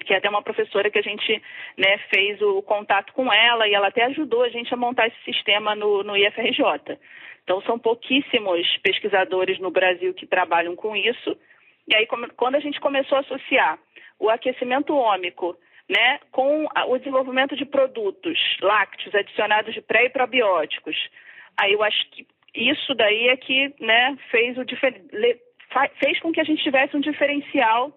[0.00, 1.42] que é até uma professora que a gente
[1.76, 5.24] né, fez o contato com ela e ela até ajudou a gente a montar esse
[5.24, 6.98] sistema no, no IFRJ.
[7.42, 11.36] Então, são pouquíssimos pesquisadores no Brasil que trabalham com isso.
[11.86, 13.78] E aí, quando a gente começou a associar
[14.18, 15.56] o aquecimento ômico
[15.88, 20.96] né, com o desenvolvimento de produtos lácteos adicionados de pré e probióticos,
[21.58, 24.64] aí eu acho que isso daí é que né, fez, o
[25.98, 27.92] fez com que a gente tivesse um diferencial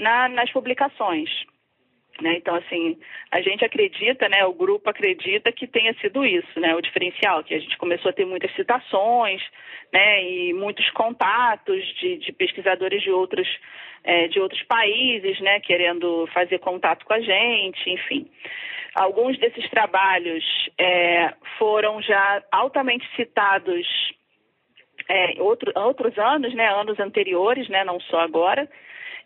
[0.00, 1.30] na, nas publicações.
[2.20, 2.36] Né?
[2.36, 2.98] Então, assim,
[3.30, 7.54] a gente acredita, né, o grupo acredita que tenha sido isso, né, o diferencial, que
[7.54, 9.42] a gente começou a ter muitas citações,
[9.92, 13.48] né, e muitos contatos de, de pesquisadores de outros,
[14.04, 18.30] é, de outros países, né, querendo fazer contato com a gente, enfim.
[18.94, 20.44] Alguns desses trabalhos
[20.78, 23.86] é, foram já altamente citados
[25.08, 28.68] é, outro, outros anos, né, anos anteriores, né, não só agora,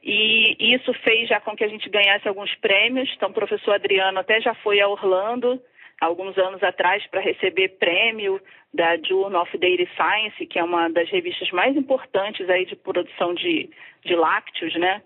[0.06, 3.10] e isso fez já com que a gente ganhasse alguns prêmios.
[3.16, 5.60] Então, o professor Adriano até já foi a Orlando
[6.00, 8.40] alguns anos atrás para receber prêmio
[8.72, 13.32] da Journal of Dairy Science, que é uma das revistas mais importantes aí de produção
[13.34, 13.70] de,
[14.04, 15.00] de lácteos, né?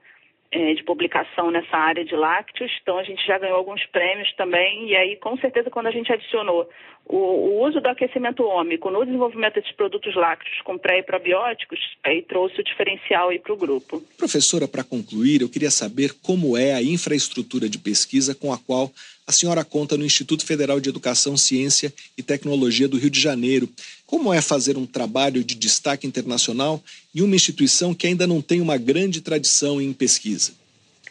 [0.50, 4.88] É, de publicação nessa área de lácteos, então a gente já ganhou alguns prêmios também,
[4.88, 6.68] e aí com certeza quando a gente adicionou
[7.04, 11.78] o, o uso do aquecimento ômico no desenvolvimento desses produtos lácteos com pré e probióticos,
[12.04, 14.02] aí trouxe o diferencial aí para o grupo.
[14.16, 18.90] Professora, para concluir, eu queria saber como é a infraestrutura de pesquisa com a qual
[19.28, 23.68] a senhora conta no Instituto Federal de Educação, Ciência e Tecnologia do Rio de Janeiro.
[24.06, 26.80] Como é fazer um trabalho de destaque internacional
[27.14, 30.56] em uma instituição que ainda não tem uma grande tradição em pesquisa?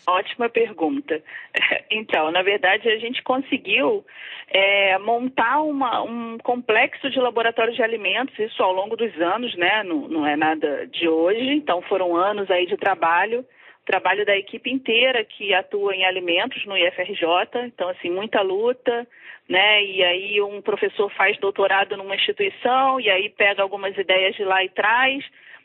[0.08, 1.22] Ótima pergunta.
[1.90, 4.06] Então, na verdade, a gente conseguiu
[4.50, 9.84] é, montar uma, um complexo de laboratórios de alimentos, isso ao longo dos anos, né?
[9.84, 13.44] Não, não é nada de hoje, então foram anos aí de trabalho
[13.88, 17.26] trabalho da equipe inteira que atua em alimentos no IFRJ,
[17.66, 19.08] então assim, muita luta,
[19.48, 19.84] né?
[19.84, 24.64] E aí um professor faz doutorado numa instituição e aí pega algumas ideias de lá
[24.64, 25.24] e traz.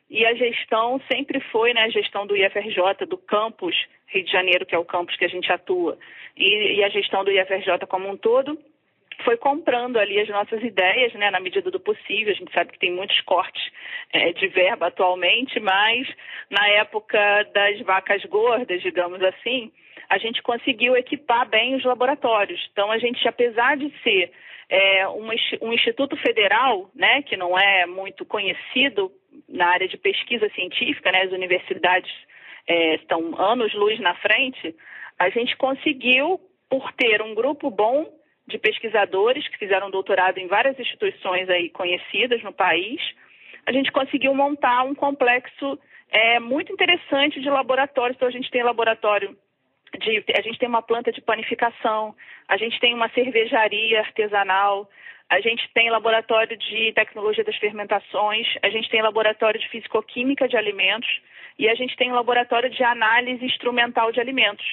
[0.08, 3.74] E a gestão sempre foi, né, a gestão do IFRJ, do campus
[4.06, 5.98] Rio de Janeiro, que é o campus que a gente atua,
[6.36, 8.58] e, e a gestão do IFRJ como um todo,
[9.24, 12.32] foi comprando ali as nossas ideias, né, na medida do possível.
[12.32, 13.62] A gente sabe que tem muitos cortes
[14.12, 16.08] é, de verba atualmente, mas
[16.50, 17.18] na época
[17.54, 19.72] das vacas gordas, digamos assim,
[20.08, 22.60] a gente conseguiu equipar bem os laboratórios.
[22.72, 24.30] Então, a gente, apesar de ser
[24.68, 25.28] é, um,
[25.62, 29.10] um instituto federal, né, que não é muito conhecido
[29.48, 32.12] na área de pesquisa científica, né, as universidades
[32.66, 34.74] é, estão anos-luz na frente,
[35.18, 40.78] a gente conseguiu, por ter um grupo bom de pesquisadores que fizeram doutorado em várias
[40.78, 43.00] instituições aí conhecidas no país,
[43.66, 45.78] a gente conseguiu montar um complexo
[46.10, 48.16] é, muito interessante de laboratórios.
[48.16, 49.36] Então, a gente tem laboratório
[49.98, 52.14] de, a gente tem uma planta de panificação,
[52.48, 54.88] a gente tem uma cervejaria artesanal,
[55.28, 60.56] a gente tem laboratório de tecnologia das fermentações, a gente tem laboratório de fisicoquímica de
[60.56, 61.08] alimentos
[61.58, 64.66] e a gente tem laboratório de análise instrumental de alimentos.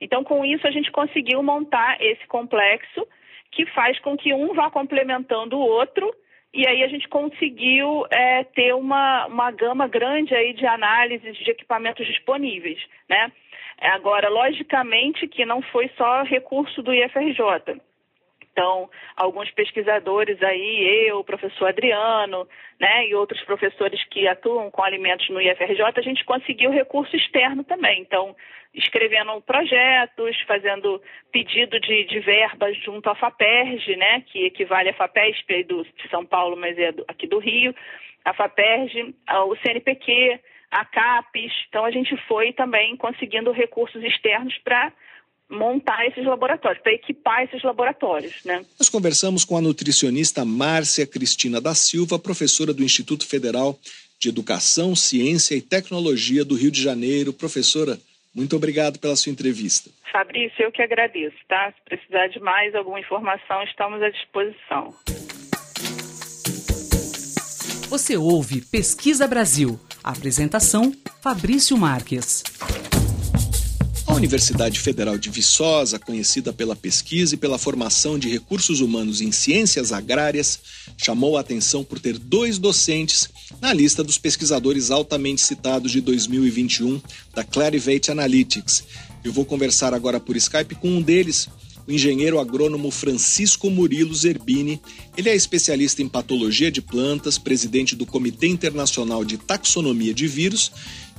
[0.00, 3.06] Então, com isso, a gente conseguiu montar esse complexo
[3.50, 6.12] que faz com que um vá complementando o outro
[6.56, 11.50] e aí a gente conseguiu é, ter uma, uma gama grande aí de análises de
[11.50, 13.30] equipamentos disponíveis, né?
[13.78, 17.78] Agora, logicamente que não foi só recurso do IFRJ.
[18.56, 22.48] Então, alguns pesquisadores aí, eu, o professor Adriano,
[22.80, 27.62] né, e outros professores que atuam com alimentos no IFRJ, a gente conseguiu recurso externo
[27.64, 28.00] também.
[28.00, 28.34] Então,
[28.72, 35.64] escrevendo projetos, fazendo pedido de, de verbas junto à FAPERJ, né, que equivale à FAPESP
[35.64, 37.74] do, de São Paulo, mas é do, aqui do Rio,
[38.24, 39.14] a FAPERJ,
[39.48, 40.40] o CNPq,
[40.70, 41.52] a CAPES.
[41.68, 44.94] Então, a gente foi também conseguindo recursos externos para
[45.48, 48.44] montar esses laboratórios, para equipar esses laboratórios.
[48.44, 48.64] Né?
[48.78, 53.78] Nós conversamos com a nutricionista Márcia Cristina da Silva, professora do Instituto Federal
[54.18, 57.32] de Educação, Ciência e Tecnologia do Rio de Janeiro.
[57.32, 57.98] Professora,
[58.34, 59.90] muito obrigado pela sua entrevista.
[60.10, 61.72] Fabrício, eu que agradeço, tá?
[61.72, 64.94] Se precisar de mais alguma informação, estamos à disposição.
[67.88, 69.78] Você ouve Pesquisa Brasil.
[70.02, 70.92] Apresentação:
[71.22, 72.42] Fabrício Marques.
[74.16, 79.92] Universidade Federal de Viçosa, conhecida pela pesquisa e pela formação de recursos humanos em ciências
[79.92, 80.58] agrárias,
[80.96, 83.28] chamou a atenção por ter dois docentes
[83.60, 86.98] na lista dos pesquisadores altamente citados de 2021
[87.34, 88.84] da Clarivate Analytics.
[89.22, 91.46] Eu vou conversar agora por Skype com um deles,
[91.86, 94.80] o engenheiro agrônomo Francisco Murilo Zerbini.
[95.16, 100.72] Ele é especialista em patologia de plantas, presidente do Comitê Internacional de Taxonomia de Vírus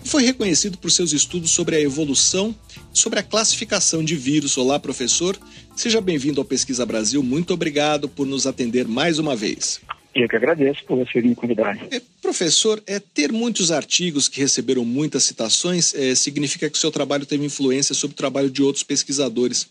[0.03, 2.55] e foi reconhecido por seus estudos sobre a evolução
[2.93, 4.57] e sobre a classificação de vírus.
[4.57, 5.37] Olá, professor.
[5.75, 7.21] Seja bem-vindo ao Pesquisa Brasil.
[7.21, 9.81] Muito obrigado por nos atender mais uma vez.
[10.15, 11.77] Eu que agradeço por você me convidar.
[11.91, 16.91] É, professor, é, ter muitos artigos que receberam muitas citações é, significa que o seu
[16.91, 19.69] trabalho teve influência sobre o trabalho de outros pesquisadores.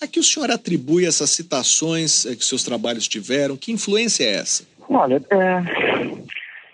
[0.00, 3.56] A que o senhor atribui essas citações é, que seus trabalhos tiveram?
[3.56, 4.64] Que influência é essa?
[4.88, 5.62] Olha, é,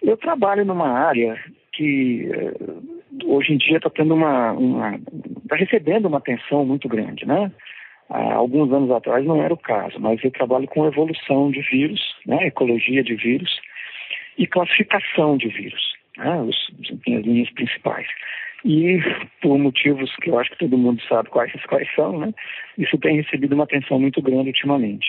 [0.03, 1.39] eu trabalho numa área
[1.77, 4.99] que é, hoje em dia está tendo uma, uma
[5.43, 7.51] está recebendo uma atenção muito grande, né?
[8.11, 12.01] Há alguns anos atrás não era o caso, mas eu trabalho com evolução de vírus,
[12.27, 13.51] né, ecologia de vírus
[14.37, 15.83] e classificação de vírus,
[16.19, 16.57] né, os,
[16.91, 18.07] as linhas principais.
[18.65, 18.99] E
[19.41, 22.35] por motivos que eu acho que todo mundo sabe quais, quais são, né,
[22.77, 25.07] isso tem recebido uma atenção muito grande ultimamente.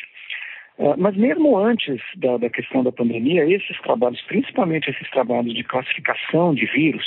[0.78, 5.63] Uh, mas mesmo antes da, da questão da pandemia, esses trabalhos, principalmente esses trabalhos de
[5.63, 7.05] classificação de vírus,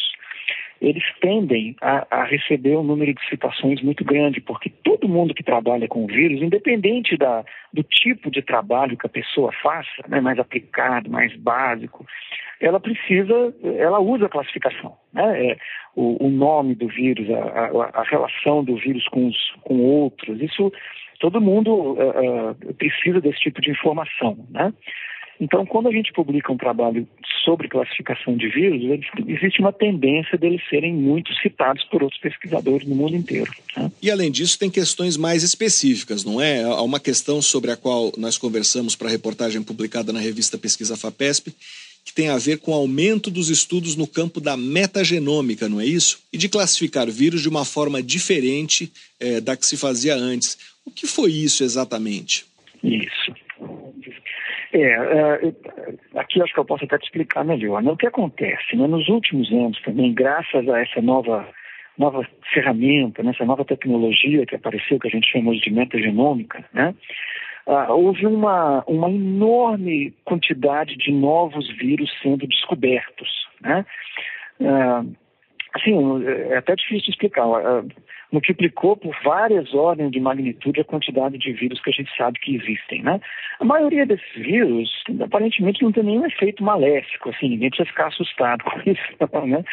[0.80, 5.42] eles tendem a, a, receber um número de citações muito grande, porque todo mundo que
[5.42, 10.38] trabalha com vírus, independente da, do tipo de trabalho que a pessoa faça, né, mais
[10.38, 12.06] aplicado, mais básico,
[12.61, 14.96] ela precisa, ela usa a classificação.
[15.12, 15.59] Né, é,
[15.94, 20.40] o, o, nome do vírus, a, a, a, relação do vírus com, os, com outros,
[20.40, 20.72] isso
[21.18, 24.38] todo mundo uh, uh, precisa desse tipo de informação.
[24.50, 24.72] Né?
[25.40, 27.06] Então, quando a gente publica um trabalho
[27.44, 28.82] sobre classificação de vírus,
[29.26, 33.50] existe uma tendência deles serem muito citados por outros pesquisadores no mundo inteiro.
[33.76, 33.90] Né?
[34.02, 36.62] E, além disso, tem questões mais específicas, não é?
[36.62, 40.96] Há uma questão sobre a qual nós conversamos para a reportagem publicada na revista Pesquisa
[40.96, 41.54] FAPESP,
[42.05, 45.84] que tem a ver com o aumento dos estudos no campo da metagenômica, não é
[45.84, 46.22] isso?
[46.32, 50.59] E de classificar vírus de uma forma diferente é, da que se fazia antes.
[50.84, 52.46] O que foi isso exatamente?
[52.82, 53.32] Isso.
[54.72, 55.53] É, é,
[56.14, 57.82] aqui acho que eu posso até te explicar melhor.
[57.82, 57.90] Né?
[57.90, 58.76] O que acontece?
[58.76, 58.86] Né?
[58.86, 61.49] Nos últimos anos também, graças a essa nova,
[61.96, 63.32] nova ferramenta, né?
[63.34, 66.94] essa nova tecnologia que apareceu, que a gente chamou de metagenômica, né?
[67.68, 73.28] Uh, houve uma, uma enorme quantidade de novos vírus sendo descobertos.
[73.60, 73.84] Né?
[74.58, 75.14] Uh,
[75.74, 77.44] assim, é até difícil explicar.
[78.30, 82.56] Multiplicou por várias ordens de magnitude a quantidade de vírus que a gente sabe que
[82.56, 83.20] existem, né?
[83.58, 88.62] A maioria desses vírus, aparentemente, não tem nenhum efeito maléfico, assim, ninguém precisa ficar assustado
[88.68, 89.64] com isso, né?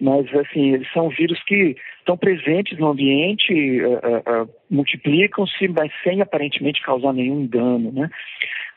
[0.00, 5.92] Mas, assim, eles são vírus que estão presentes no ambiente, uh, uh, uh, multiplicam-se, mas
[6.02, 8.08] sem aparentemente causar nenhum dano, né?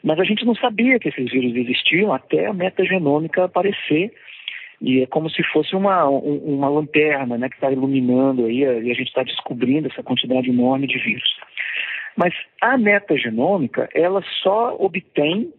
[0.03, 4.11] Mas a gente não sabia que esses vírus existiam até a metagenômica aparecer,
[4.82, 8.94] e é como se fosse uma, uma lanterna né, que está iluminando aí, e a
[8.96, 11.38] gente está descobrindo essa quantidade enorme de vírus.
[12.18, 15.54] Mas a metagenômica, ela só obtém,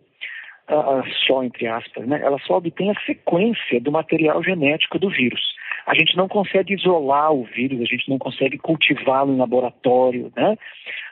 [0.69, 5.41] uh, só entre aspas, né, ela só obtém a sequência do material genético do vírus.
[5.87, 10.33] A gente não consegue isolar o vírus, a gente não consegue cultivá-lo em laboratório.
[10.37, 10.57] Né?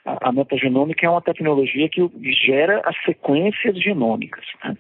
[0.05, 2.11] A, metagenômica é uma tecnologia que
[2.47, 4.45] gera as sequências genômicas.
[4.65, 4.77] Né?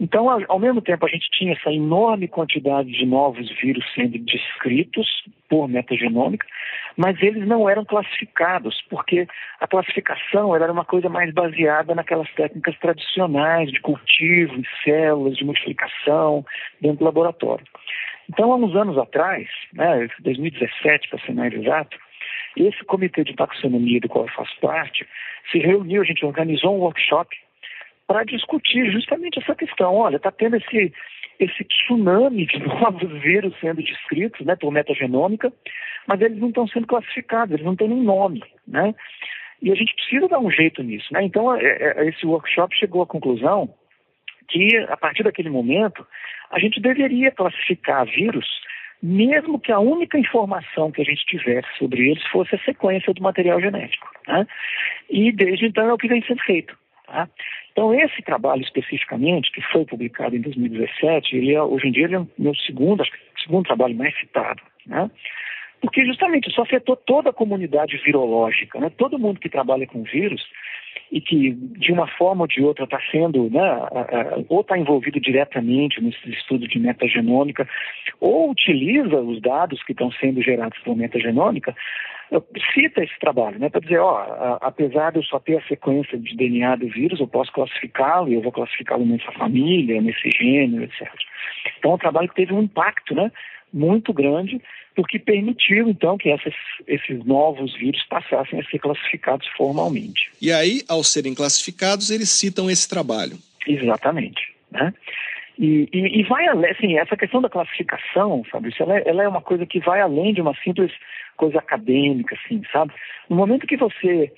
[0.00, 5.06] Então, ao mesmo tempo, a gente tinha essa enorme quantidade de novos vírus sendo descritos
[5.48, 6.46] por metagenômica,
[6.96, 9.26] mas eles não eram classificados, porque
[9.60, 15.44] a classificação era uma coisa mais baseada naquelas técnicas tradicionais de cultivo, em células, de
[15.44, 16.44] multiplicação,
[16.80, 17.64] dentro do laboratório.
[18.28, 21.96] Então, há uns anos atrás, né, 2017 para ser mais exato,
[22.66, 25.06] esse comitê de taxonomia do qual eu faço parte
[25.50, 27.36] se reuniu, a gente organizou um workshop
[28.06, 29.94] para discutir justamente essa questão.
[29.94, 30.92] Olha, está tendo esse,
[31.38, 35.52] esse tsunami de novos vírus sendo descritos né, por metagenômica,
[36.06, 38.42] mas eles não estão sendo classificados, eles não têm nem nome.
[38.66, 38.94] Né?
[39.60, 41.12] E a gente precisa dar um jeito nisso.
[41.12, 41.22] Né?
[41.22, 43.72] Então, é, é, esse workshop chegou à conclusão
[44.48, 46.06] que, a partir daquele momento,
[46.50, 48.46] a gente deveria classificar vírus,
[49.02, 53.22] mesmo que a única informação que a gente tivesse sobre eles fosse a sequência do
[53.22, 54.08] material genético.
[54.26, 54.46] Né?
[55.08, 56.76] E desde então é o que vem sendo feito.
[57.06, 57.28] Tá?
[57.72, 62.16] Então, esse trabalho especificamente, que foi publicado em 2017, ele é, hoje em dia ele
[62.16, 65.08] é o meu segundo, acho que segundo trabalho mais citado, né?
[65.80, 68.90] porque justamente isso afetou toda a comunidade virológica, né?
[68.90, 70.44] todo mundo que trabalha com vírus
[71.10, 73.88] e que de uma forma ou de outra está sendo, né,
[74.48, 77.68] ou está envolvido diretamente nesse estudo de metagenômica,
[78.20, 81.74] ou utiliza os dados que estão sendo gerados por metagenômica,
[82.74, 86.36] cita esse trabalho, né, para dizer, ó, apesar de eu só ter a sequência de
[86.36, 91.08] DNA do vírus, eu posso classificá-lo, e eu vou classificá-lo nessa família, nesse gênero, etc.
[91.78, 93.32] Então, é um trabalho que teve um impacto, né,
[93.72, 94.60] muito grande,
[94.94, 96.54] porque permitiu, então, que essas,
[96.86, 100.30] esses novos vírus passassem a ser classificados formalmente.
[100.40, 103.36] E aí, ao serem classificados, eles citam esse trabalho.
[103.66, 104.40] Exatamente.
[104.70, 104.92] Né?
[105.58, 109.28] E, e, e, vai além, assim, essa questão da classificação, Fabrício, ela, é, ela, é
[109.28, 110.92] uma coisa que vai além de uma simples
[111.36, 112.92] coisa acadêmica, assim, sabe?
[113.28, 114.32] No momento que você.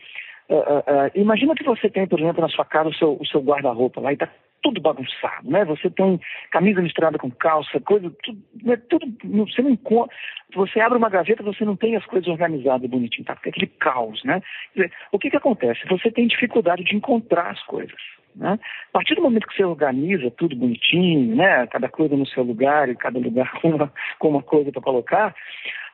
[0.49, 3.26] Uh, uh, uh, imagina que você tem, por exemplo, na sua casa o seu, o
[3.26, 4.28] seu guarda-roupa lá e está
[4.62, 5.64] tudo bagunçado, né?
[5.64, 8.76] Você tem camisa misturada com calça, coisa, tudo, né?
[8.88, 9.06] tudo
[9.46, 10.14] você não encontra,
[10.54, 13.34] você abre uma gaveta, você não tem as coisas organizadas bonitinho, tá?
[13.34, 14.42] Aquele caos, né?
[14.74, 15.80] Dizer, o que que acontece?
[15.88, 18.00] Você tem dificuldade de encontrar as coisas.
[18.34, 18.58] Né?
[18.88, 21.66] A partir do momento que você organiza tudo bonitinho, né?
[21.66, 25.34] cada coisa no seu lugar e cada lugar com uma, com uma coisa para colocar,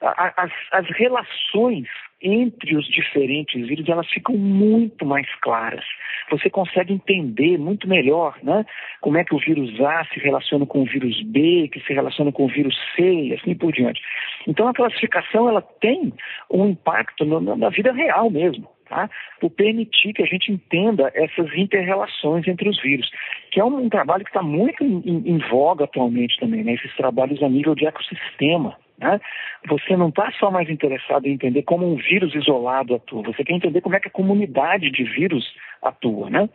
[0.01, 1.89] as, as relações
[2.23, 5.85] entre os diferentes vírus elas ficam muito mais claras.
[6.31, 8.65] Você consegue entender muito melhor né,
[9.01, 12.33] como é que o vírus A se relaciona com o vírus B, que se relaciona
[12.33, 14.01] com o vírus C e assim por diante.
[14.47, 16.13] Então a classificação ela tem
[16.51, 19.11] um impacto no, na vida real mesmo tá?
[19.41, 23.09] por permitir que a gente entenda essas interrelações entre os vírus,
[23.51, 26.75] que é um, um trabalho que está muito em, em, voga atualmente também, né?
[26.75, 28.77] esses trabalhos a nível de ecossistema.
[28.99, 29.21] Né?
[29.69, 33.55] Você não está só mais interessado em entender como um vírus isolado atua, você quer
[33.55, 35.45] entender como é que a comunidade de vírus
[35.83, 36.31] atua.
[36.31, 36.49] Né?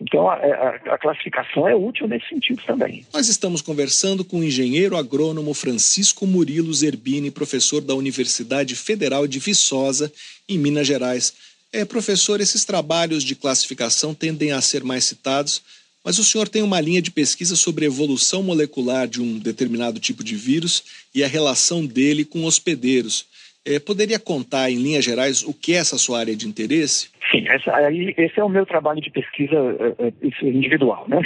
[0.00, 3.04] Então, a, a, a, classificação é útil nesse sentido também.
[3.12, 9.38] Nós estamos conversando com o engenheiro agrônomo Francisco Murilo Zerbini, professor da Universidade Federal de
[9.38, 10.12] Viçosa,
[10.48, 11.52] em Minas Gerais.
[11.72, 15.62] É, professor, esses trabalhos de classificação tendem a ser mais citados,
[16.04, 20.00] mas o senhor tem uma linha de pesquisa sobre a evolução molecular de um determinado
[20.00, 23.26] tipo de vírus e a relação dele com hospedeiros.
[23.64, 27.10] É, poderia contar, em linhas gerais, o que é essa sua área de interesse?
[27.30, 31.06] Sim, essa, aí, esse é o meu trabalho de pesquisa uh, individual.
[31.08, 31.20] Né?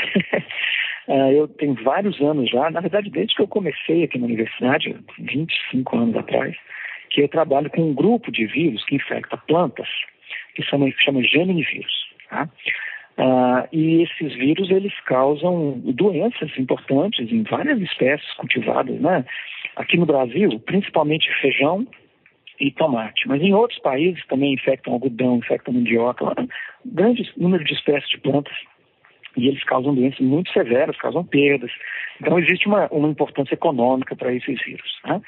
[1.08, 4.94] uh, eu tenho vários anos já, na verdade, desde que eu comecei aqui na universidade,
[5.18, 6.54] 25 anos atrás,
[7.08, 9.88] que eu trabalho com um grupo de vírus que infecta plantas
[10.54, 12.06] que chama, chama geminivírus.
[12.28, 12.48] Tá?
[13.18, 19.24] Ah, e esses vírus eles causam doenças importantes em várias espécies cultivadas, né?
[19.76, 21.86] Aqui no Brasil, principalmente feijão
[22.60, 26.48] e tomate, mas em outros países também infectam algodão, infectam mandioca, um
[26.84, 28.54] grande número de espécies de plantas
[29.36, 31.70] e eles causam doenças muito severas, causam perdas.
[32.20, 35.00] Então existe uma, uma importância econômica para esses vírus.
[35.04, 35.20] Né?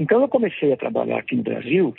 [0.00, 1.94] Então eu comecei a trabalhar aqui no Brasil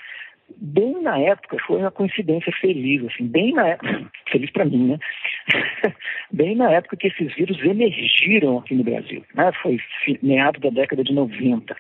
[0.57, 4.99] bem na época, foi uma coincidência feliz, assim, bem na época, feliz para mim, né?
[6.31, 9.51] bem na época que esses vírus emergiram aqui no Brasil, né?
[9.61, 9.79] Foi
[10.21, 11.75] meado da década de 90.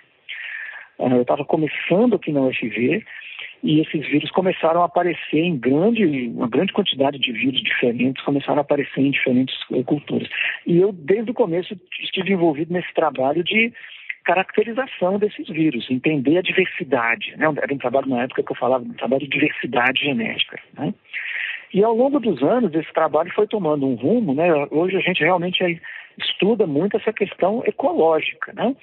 [0.99, 3.03] Ah, eu estava começando aqui na UFV
[3.63, 8.59] e esses vírus começaram a aparecer em grande, uma grande quantidade de vírus diferentes começaram
[8.59, 9.55] a aparecer em diferentes
[9.85, 10.27] culturas.
[10.67, 13.73] E eu, desde o começo, estive envolvido nesse trabalho de
[14.23, 17.35] caracterização desses vírus, entender a diversidade.
[17.37, 17.45] Né?
[17.61, 20.59] Era um trabalho na época que eu falava um trabalho de diversidade genética.
[20.73, 20.93] Né?
[21.73, 24.33] E ao longo dos anos, esse trabalho foi tomando um rumo.
[24.33, 24.47] Né?
[24.71, 25.81] Hoje a gente realmente
[26.17, 28.53] estuda muito essa questão ecológica.
[28.53, 28.75] Né?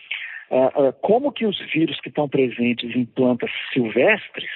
[0.51, 4.51] Uh, uh, como que os vírus que estão presentes em plantas silvestres,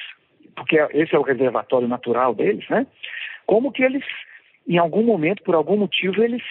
[0.56, 2.86] porque esse é o reservatório natural deles, né?
[3.46, 4.04] como que eles,
[4.66, 6.42] em algum momento, por algum motivo, eles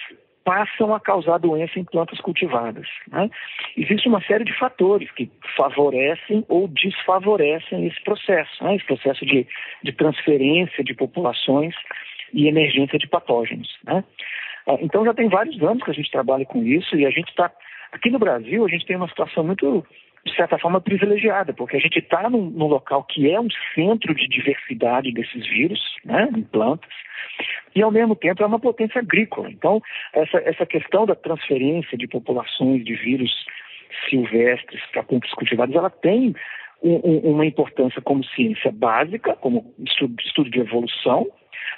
[0.44, 2.86] passam a causar doença em plantas cultivadas.
[3.10, 3.30] Né?
[3.76, 8.76] Existe uma série de fatores que favorecem ou desfavorecem esse processo, né?
[8.76, 9.46] esse processo de,
[9.82, 11.74] de transferência de populações
[12.32, 13.68] e emergência de patógenos.
[13.84, 14.04] Né?
[14.66, 17.28] Ah, então já tem vários anos que a gente trabalha com isso e a gente
[17.28, 17.50] está
[17.92, 19.84] aqui no Brasil a gente tem uma situação muito
[20.24, 24.14] de certa forma, privilegiada, porque a gente está num, num, local que é um centro
[24.14, 26.90] de diversidade desses vírus, né, em plantas,
[27.74, 29.50] e ao mesmo tempo é uma potência agrícola.
[29.50, 33.30] Então, essa, essa questão da transferência de populações de vírus
[34.08, 36.34] silvestres para plantas cultivadas, ela tem
[36.82, 41.26] um, um, uma importância como ciência básica, como estudo, estudo de evolução,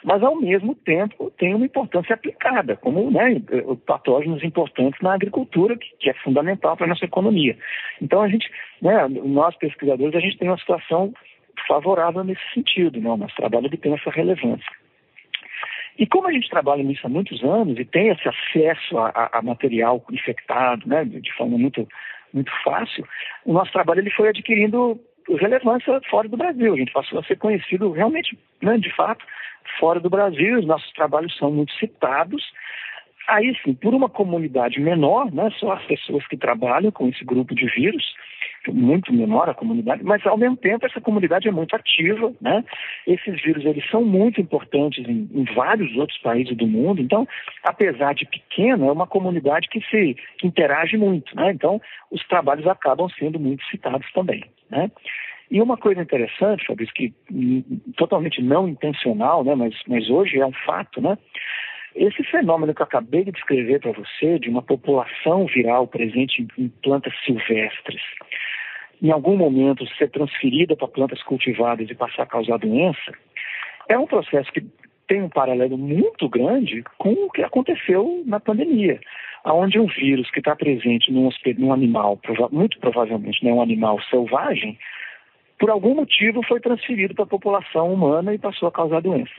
[0.05, 3.41] mas ao mesmo tempo tem uma importância aplicada, como né,
[3.87, 7.57] patógenos importantes na agricultura, que, que é fundamental para a nossa economia.
[8.01, 11.13] Então a gente, né, nós pesquisadores, a gente tem uma situação
[11.67, 13.11] favorável nesse sentido, né?
[13.11, 14.71] o nosso trabalho tem essa relevância.
[15.99, 19.43] E como a gente trabalha nisso há muitos anos e tem esse acesso a, a
[19.43, 21.89] material infectado, né, de forma muito,
[22.33, 23.07] muito fácil,
[23.45, 25.01] o nosso trabalho ele foi adquirindo
[25.35, 26.75] relevância fora do Brasil.
[26.75, 29.25] A gente passou a ser conhecido realmente, né, de fato,
[29.79, 30.59] fora do Brasil.
[30.59, 32.43] Os nossos trabalhos são muito citados.
[33.29, 37.55] Aí sim, por uma comunidade menor, né, só as pessoas que trabalham com esse grupo
[37.55, 38.15] de vírus,
[38.73, 42.65] muito menor a comunidade, mas ao mesmo tempo essa comunidade é muito ativa, né?
[43.07, 47.27] Esses vírus eles são muito importantes em, em vários outros países do mundo, então,
[47.63, 51.53] apesar de pequena, é uma comunidade que se que interage muito, né?
[51.53, 54.91] Então, os trabalhos acabam sendo muito citados também, né?
[55.51, 57.15] E uma coisa interessante, Fabrício, que
[57.97, 61.17] totalmente não intencional, né, mas, mas hoje é um fato, né?
[61.97, 66.69] Esse fenômeno que eu acabei de descrever para você, de uma população viral presente em
[66.69, 68.03] plantas silvestres,
[69.03, 73.13] em algum momento ser transferida para plantas cultivadas e passar a causar doença,
[73.89, 74.65] é um processo que
[75.07, 79.01] tem um paralelo muito grande com o que aconteceu na pandemia,
[79.45, 82.19] onde um vírus que está presente num, num animal,
[82.51, 84.79] muito provavelmente né, um animal selvagem,
[85.59, 89.33] por algum motivo foi transferido para a população humana e passou a causar doença.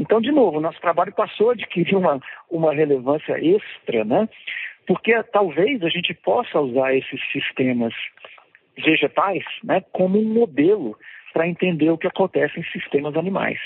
[0.00, 2.20] Então, de novo, nosso trabalho passou a adquirir uma,
[2.50, 4.28] uma relevância extra, né?
[4.86, 7.94] Porque talvez a gente possa usar esses sistemas
[8.76, 10.96] vegetais né, como um modelo
[11.32, 13.58] para entender o que acontece em sistemas animais.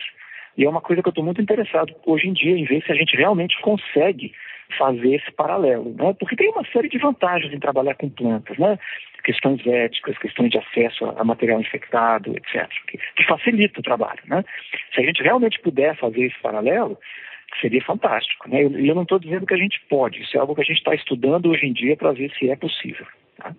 [0.56, 2.92] E é uma coisa que eu estou muito interessado hoje em dia em ver se
[2.92, 4.32] a gente realmente consegue
[4.76, 6.14] fazer esse paralelo, né?
[6.18, 8.78] Porque tem uma série de vantagens em trabalhar com plantas, né?
[9.22, 14.44] Questões éticas, questões de acesso a material infectado, etc., que, que facilita o trabalho, né?
[14.94, 16.98] Se a gente realmente puder fazer esse paralelo,
[17.60, 18.62] seria fantástico, né?
[18.62, 20.64] E eu, eu, não estou dizendo que a gente pode, isso é algo que a
[20.64, 23.06] gente está estudando hoje em dia para ver se é possível.
[23.36, 23.54] Tá?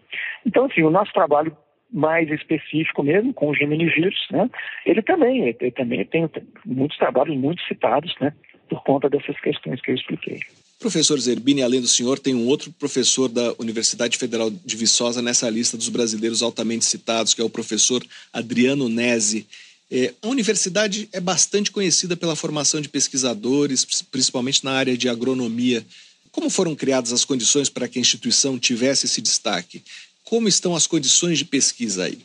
[0.46, 1.56] Então, assim, o nosso trabalho
[1.92, 4.50] mais específico mesmo, com o Gemini vírus, né?
[4.86, 6.30] Ele também, ele também tem
[6.66, 8.34] muitos trabalhos muito citados, né?
[8.70, 10.40] Por conta dessas questões que eu expliquei.
[10.80, 15.50] Professor Zerbini, além do senhor, tem um outro professor da Universidade Federal de Viçosa nessa
[15.50, 19.48] lista dos brasileiros altamente citados, que é o professor Adriano Nese.
[19.90, 25.84] É, a universidade é bastante conhecida pela formação de pesquisadores, principalmente na área de agronomia.
[26.32, 29.82] Como foram criadas as condições para que a instituição tivesse esse destaque?
[30.30, 32.18] Como estão as condições de pesquisa aí?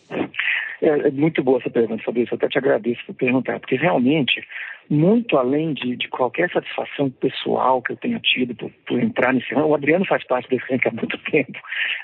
[0.82, 2.34] É, é muito boa essa pergunta, Fabrício.
[2.34, 4.44] Eu até te agradeço por perguntar, porque realmente,
[4.90, 9.54] muito além de, de qualquer satisfação pessoal que eu tenha tido por, por entrar nesse
[9.54, 11.60] ano, o Adriano faz parte desse ranking há muito tempo,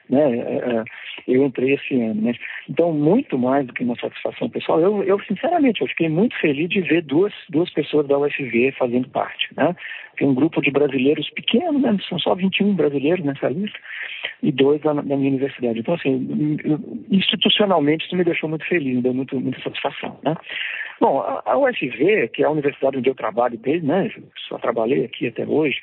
[0.09, 0.39] né?
[0.39, 0.85] É, é,
[1.27, 2.37] eu entrei esse ano, mas
[2.71, 6.71] então muito mais do que uma satisfação pessoal, eu, eu sinceramente eu fiquei muito feliz
[6.71, 9.75] de ver duas duas pessoas da UFV fazendo parte, né?
[10.17, 11.97] Tem um grupo de brasileiros pequeno, né?
[12.09, 13.79] São só 21 brasileiros nessa lista
[14.43, 15.81] e dois da, da minha universidade.
[15.81, 16.57] Então, assim,
[17.11, 20.37] institucionalmente isso me deixou muito feliz, me deu muito, muita satisfação, né?
[21.01, 24.11] Bom, a, a UFV, que é a universidade onde eu trabalho desde, né,
[24.49, 25.79] só trabalhei aqui até hoje,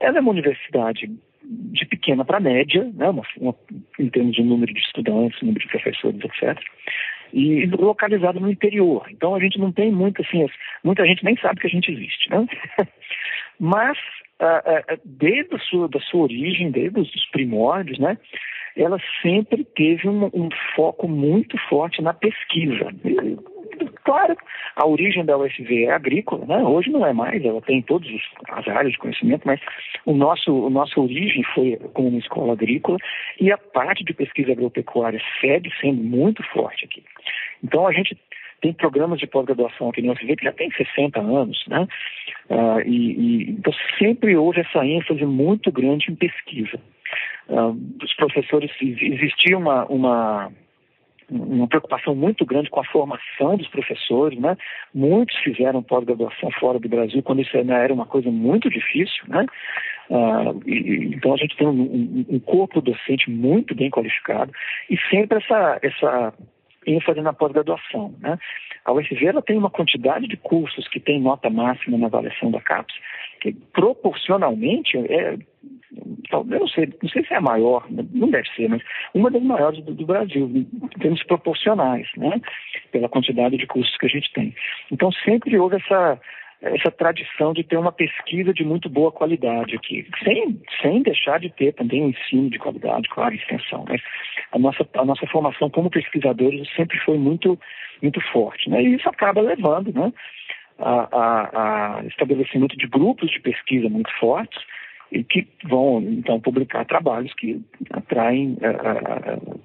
[0.00, 1.10] ela é uma universidade
[1.42, 3.54] de pequena para média, né, uma, uma,
[3.98, 6.58] em termos de número de estudantes, número de professores, etc.
[7.32, 9.06] E localizada no interior.
[9.10, 10.46] Então a gente não tem muito assim,
[10.82, 12.46] muita gente nem sabe que a gente existe, né?
[13.58, 13.98] Mas
[15.04, 18.18] desde a sua, da sua origem, desde os primórdios, né,
[18.76, 22.88] ela sempre teve um, um foco muito forte na pesquisa.
[24.04, 24.36] Claro,
[24.76, 26.58] a origem da UFV é agrícola, né?
[26.62, 28.08] hoje não é mais, ela tem todas
[28.48, 29.60] as áreas de conhecimento, mas
[30.04, 32.98] o nosso, a nossa origem foi como uma escola agrícola
[33.40, 37.02] e a parte de pesquisa agropecuária segue sendo muito forte aqui.
[37.62, 38.16] Então a gente
[38.64, 41.86] tem programas de pós-graduação aqui no UFV que já tem 60 anos, né?
[42.48, 46.80] Uh, e, e, então sempre houve essa ênfase muito grande em pesquisa.
[47.46, 50.50] Uh, os professores, existia uma, uma,
[51.28, 54.56] uma preocupação muito grande com a formação dos professores, né?
[54.94, 59.44] Muitos fizeram pós-graduação fora do Brasil quando isso ainda era uma coisa muito difícil, né?
[60.64, 64.52] E, então a gente tem um, um, corpo docente muito bem qualificado
[64.88, 66.34] e sempre essa, essa
[66.86, 68.14] ênfase na pós-graduação.
[68.20, 68.38] Né?
[68.84, 72.60] A UFV ela tem uma quantidade de cursos que tem nota máxima na avaliação da
[72.60, 72.94] CAPES,
[73.40, 75.36] que proporcionalmente é,
[76.32, 78.82] eu não sei, não sei se é a maior, não deve ser, mas
[79.14, 82.40] uma das maiores do, do Brasil, em termos proporcionais, né?
[82.90, 84.54] Pela quantidade de cursos que a gente tem.
[84.90, 86.18] Então sempre houve essa
[86.64, 91.50] essa tradição de ter uma pesquisa de muito boa qualidade aqui, sem, sem deixar de
[91.50, 93.84] ter também um ensino de qualidade, claro, extensão.
[93.88, 94.00] Mas
[94.52, 97.58] a nossa, a nossa formação como pesquisadores sempre foi muito,
[98.02, 98.70] muito forte.
[98.70, 98.82] Né?
[98.82, 100.12] E isso acaba levando né,
[100.78, 104.62] a, a, a estabelecimento de grupos de pesquisa muito fortes
[105.12, 107.60] e que vão, então, publicar trabalhos que
[107.90, 108.56] atraem.
[108.62, 109.64] A,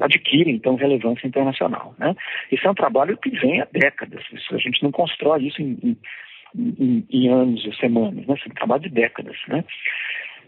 [0.00, 1.94] a, adquirem, então, relevância internacional.
[1.98, 2.14] Né?
[2.50, 4.24] Esse é um trabalho que vem há décadas.
[4.32, 5.96] Isso, a gente não constrói isso em,
[6.56, 8.34] em, em anos ou semanas, né?
[8.34, 9.36] Isso é um trabalho de décadas.
[9.48, 9.64] Né?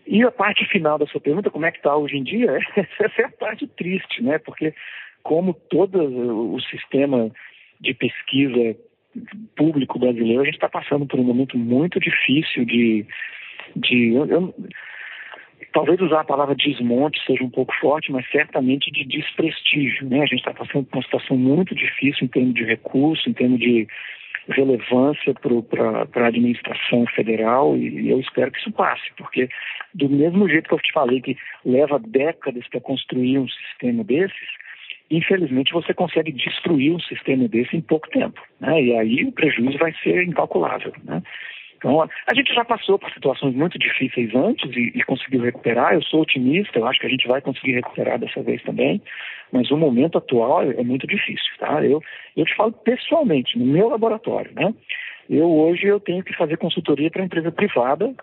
[0.06, 3.22] E a parte final da sua pergunta, como é que está hoje em dia, essa
[3.22, 4.38] é a parte triste, né?
[4.38, 4.74] Porque
[5.22, 5.98] como todo
[6.54, 7.30] o sistema
[7.80, 8.76] de pesquisa
[9.56, 13.06] público brasileiro, a gente está passando por um momento muito difícil de...
[13.76, 14.54] de eu, eu,
[15.74, 20.08] talvez usar a palavra desmonte seja um pouco forte, mas certamente de desprestígio.
[20.08, 20.22] Né?
[20.22, 23.58] A gente está passando por uma situação muito difícil em termos de recurso, em termos
[23.58, 23.86] de
[24.48, 29.48] relevância para a administração federal e eu espero que isso passe, porque
[29.94, 34.48] do mesmo jeito que eu te falei que leva décadas para construir um sistema desses,
[35.10, 38.82] infelizmente você consegue destruir um sistema desse em pouco tempo, né?
[38.82, 41.22] E aí o prejuízo vai ser incalculável, né?
[41.84, 45.92] Então, a gente já passou por situações muito difíceis antes e, e, conseguiu recuperar.
[45.92, 49.02] Eu sou otimista, eu acho que a gente vai conseguir recuperar dessa vez também,
[49.52, 51.84] mas o momento atual é, é muito difícil, tá?
[51.84, 52.02] Eu,
[52.34, 54.72] eu te falo pessoalmente, no meu laboratório, né?
[55.28, 58.14] Eu hoje eu tenho que fazer consultoria para empresa privada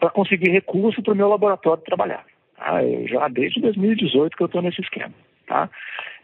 [0.00, 2.24] para conseguir recurso para o meu laboratório trabalhar.
[2.56, 2.82] Tá?
[2.82, 5.12] Eu já desde 2018 que eu estou nesse esquema,
[5.46, 5.68] tá?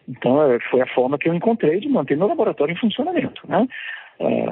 [0.08, 3.68] Então, é, foi a forma que eu encontrei de manter meu laboratório em funcionamento, né?
[4.20, 4.46] É,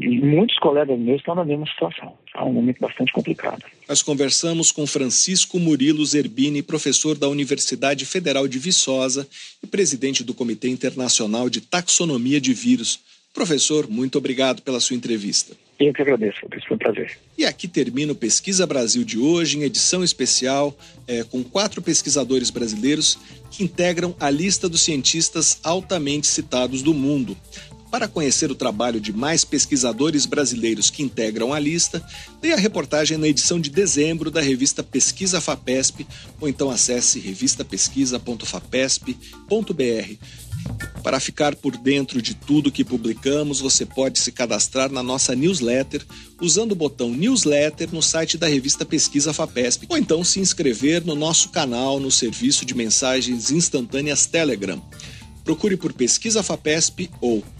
[0.00, 2.12] e muitos colegas meus estão na mesma situação.
[2.34, 3.62] É um momento bastante complicado.
[3.88, 9.26] Nós conversamos com Francisco Murilo Zerbini, professor da Universidade Federal de Viçosa
[9.62, 13.00] e presidente do Comitê Internacional de Taxonomia de Vírus.
[13.32, 15.54] Professor, muito obrigado pela sua entrevista.
[15.78, 17.18] Eu que agradeço, foi um prazer.
[17.36, 20.74] E aqui termina o Pesquisa Brasil de hoje, em edição especial,
[21.06, 23.18] é, com quatro pesquisadores brasileiros
[23.50, 27.36] que integram a lista dos cientistas altamente citados do mundo.
[27.90, 32.04] Para conhecer o trabalho de mais pesquisadores brasileiros que integram a lista,
[32.40, 36.06] dê a reportagem na edição de dezembro da revista Pesquisa FAPESP
[36.40, 40.14] ou então acesse revistapesquisa.fapesp.br.
[41.02, 46.04] Para ficar por dentro de tudo que publicamos, você pode se cadastrar na nossa newsletter
[46.40, 51.14] usando o botão newsletter no site da revista Pesquisa FAPESP ou então se inscrever no
[51.14, 54.82] nosso canal no serviço de mensagens instantâneas Telegram.
[55.44, 57.44] Procure por Pesquisa FAPESP ou